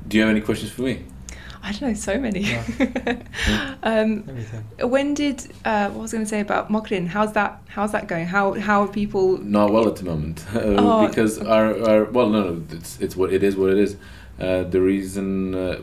[0.07, 1.05] Do you have any questions for me?
[1.61, 2.39] I don't know, so many.
[3.47, 3.75] Yeah.
[3.83, 4.23] um,
[4.79, 7.07] when did uh, what was I going to say about Mokrin?
[7.07, 7.61] How's that?
[7.67, 8.27] How's that going?
[8.27, 9.37] How how are people?
[9.39, 13.15] Not well at the moment uh, oh, because our, our well no no it's it's
[13.15, 13.97] what it is what it is.
[14.39, 15.81] Uh, the reason uh,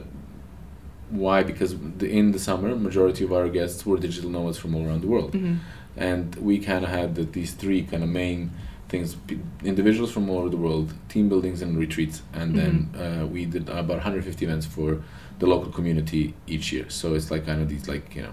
[1.11, 4.87] why because the, in the summer majority of our guests were digital nomads from all
[4.87, 5.57] around the world, mm-hmm.
[5.97, 8.51] and we kind of had the, these three kind of main
[8.89, 9.17] things
[9.65, 12.95] individuals from all over the world team buildings and retreats and mm-hmm.
[12.95, 15.03] then uh, we did about 150 events for
[15.39, 16.89] the local community each year.
[16.89, 18.33] So it's like kind of these like you know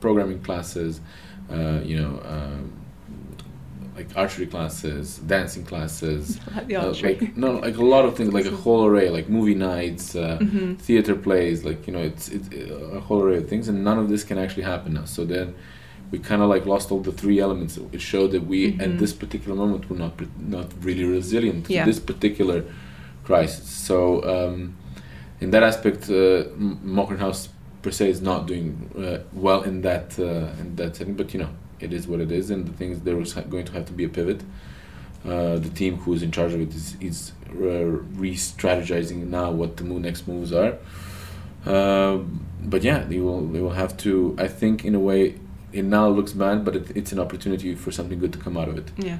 [0.00, 1.00] programming classes,
[1.50, 2.20] uh, you know.
[2.24, 2.83] Um,
[3.96, 6.72] like archery classes, dancing classes, like.
[6.72, 10.16] Uh, like, no, like a lot of things, like a whole array, like movie nights,
[10.16, 10.74] uh, mm-hmm.
[10.74, 14.08] theater plays, like you know, it's it's a whole array of things, and none of
[14.08, 15.04] this can actually happen now.
[15.04, 15.54] So then,
[16.10, 17.78] we kind of like lost all the three elements.
[17.92, 18.80] It showed that we, mm-hmm.
[18.80, 21.84] at this particular moment, were not not really resilient yeah.
[21.84, 22.64] to this particular
[23.24, 23.68] crisis.
[23.68, 24.22] So.
[24.24, 24.76] Um,
[25.40, 26.44] in that aspect, uh,
[27.82, 31.14] per se is not doing uh, well in that uh, in that setting.
[31.14, 31.50] But you know,
[31.84, 33.92] it is what it is, and the thing is, there is going to have to
[33.92, 34.42] be a pivot.
[35.24, 37.84] Uh, the team who is in charge of it is is uh,
[38.20, 40.76] re-strategizing now what the next moves are.
[41.64, 42.18] Uh,
[42.62, 44.36] but yeah, they will they will have to.
[44.38, 45.38] I think in a way,
[45.72, 48.68] it now looks bad, but it, it's an opportunity for something good to come out
[48.68, 48.90] of it.
[48.98, 49.18] Yeah.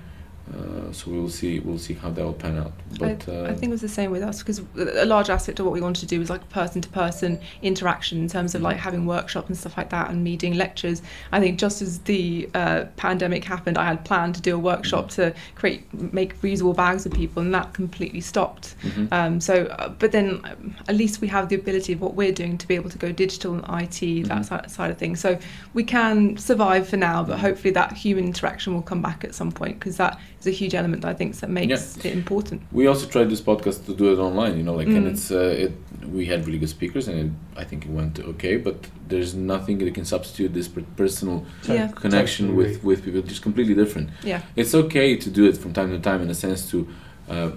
[0.52, 3.44] Uh, so we will see we'll see how that will pan out but I, uh,
[3.44, 5.80] I think it was the same with us because a large aspect of what we
[5.80, 9.48] wanted to do was like person to person interaction in terms of like having workshops
[9.48, 11.00] and stuff like that and meeting lectures
[11.32, 15.06] I think just as the uh, pandemic happened I had planned to do a workshop
[15.08, 15.32] mm-hmm.
[15.32, 19.06] to create make reusable bags for people and that completely stopped mm-hmm.
[19.12, 22.32] um, so uh, but then um, at least we have the ability of what we're
[22.32, 24.24] doing to be able to go digital and IT mm-hmm.
[24.24, 25.38] that side, side of things so
[25.72, 27.40] we can survive for now but mm-hmm.
[27.40, 30.74] hopefully that human interaction will come back at some point because that is a huge
[30.74, 32.10] element that I think that makes yeah.
[32.10, 32.62] it important.
[32.72, 34.96] We also tried this podcast to do it online, you know, like mm.
[34.96, 35.72] and it's uh, it.
[36.06, 38.56] We had really good speakers, and it, I think it went okay.
[38.56, 38.76] But
[39.08, 41.88] there's nothing that can substitute this personal yeah.
[41.88, 43.22] connection with with people.
[43.22, 44.10] Just completely different.
[44.22, 46.88] Yeah, it's okay to do it from time to time in a sense to.
[47.28, 47.50] Uh,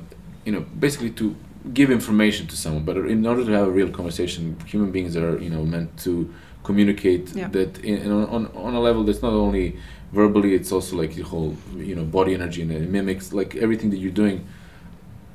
[0.46, 1.36] you know, basically to
[1.74, 2.86] give information to someone.
[2.86, 6.34] But in order to have a real conversation, human beings are you know meant to
[6.64, 7.48] communicate yeah.
[7.50, 9.78] that in, in, on on a level that's not only
[10.12, 13.90] verbally, it's also like the whole you know body energy and it mimics like everything
[13.92, 14.46] that you're doing.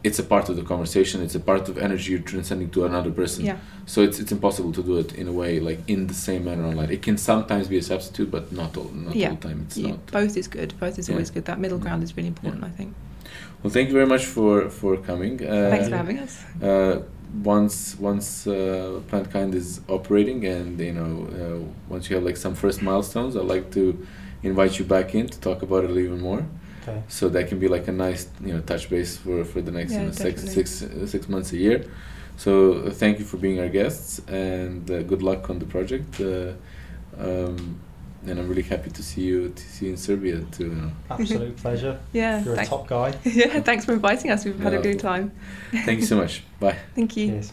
[0.04, 1.22] It's a part of the conversation.
[1.22, 3.44] It's a part of energy you're transcending to another person.
[3.44, 3.58] Yeah.
[3.86, 6.64] So it's it's impossible to do it in a way like in the same manner
[6.64, 6.90] online.
[6.90, 9.28] It can sometimes be a substitute, but not all not yeah.
[9.28, 9.60] all the time.
[9.66, 10.06] It's You- not.
[10.10, 10.74] both is good.
[10.80, 11.14] Both is Yeah.
[11.14, 11.44] always good.
[11.44, 11.84] That middle Yeah.
[11.84, 12.68] ground is really important, Yeah.
[12.68, 12.94] I think.
[13.62, 15.34] Well, thank you very much for for coming.
[15.40, 16.32] Uh, Thanks for having us.
[16.60, 16.94] uh,
[17.44, 21.58] once once uh, Planet Kind is operating and you know uh,
[21.88, 23.84] once you have like some first milestones, I'd like to
[24.42, 26.44] invite you back in to talk about it a little more.
[26.82, 27.02] Okay.
[27.08, 29.92] So that can be like a nice you know touch base for for the next
[29.92, 30.64] Yeah, you know, six definitely.
[30.64, 31.84] six uh, six months a year.
[32.36, 36.20] So uh, thank you for being our guests and uh, good luck on the project.
[36.20, 36.52] Uh,
[37.18, 37.78] um,
[38.26, 40.64] and I'm really happy to see you to see you in Serbia too.
[40.66, 40.90] You know.
[41.10, 41.98] Absolute pleasure.
[42.12, 42.42] Yeah.
[42.44, 43.14] You're a top guy.
[43.24, 43.60] yeah.
[43.60, 44.44] Thanks for inviting us.
[44.44, 44.78] We've had Yeah.
[44.80, 45.30] a good time.
[45.86, 46.42] Thank you so much.
[46.60, 46.76] Bye.
[46.94, 47.28] Thank you.
[47.28, 47.52] Cheers.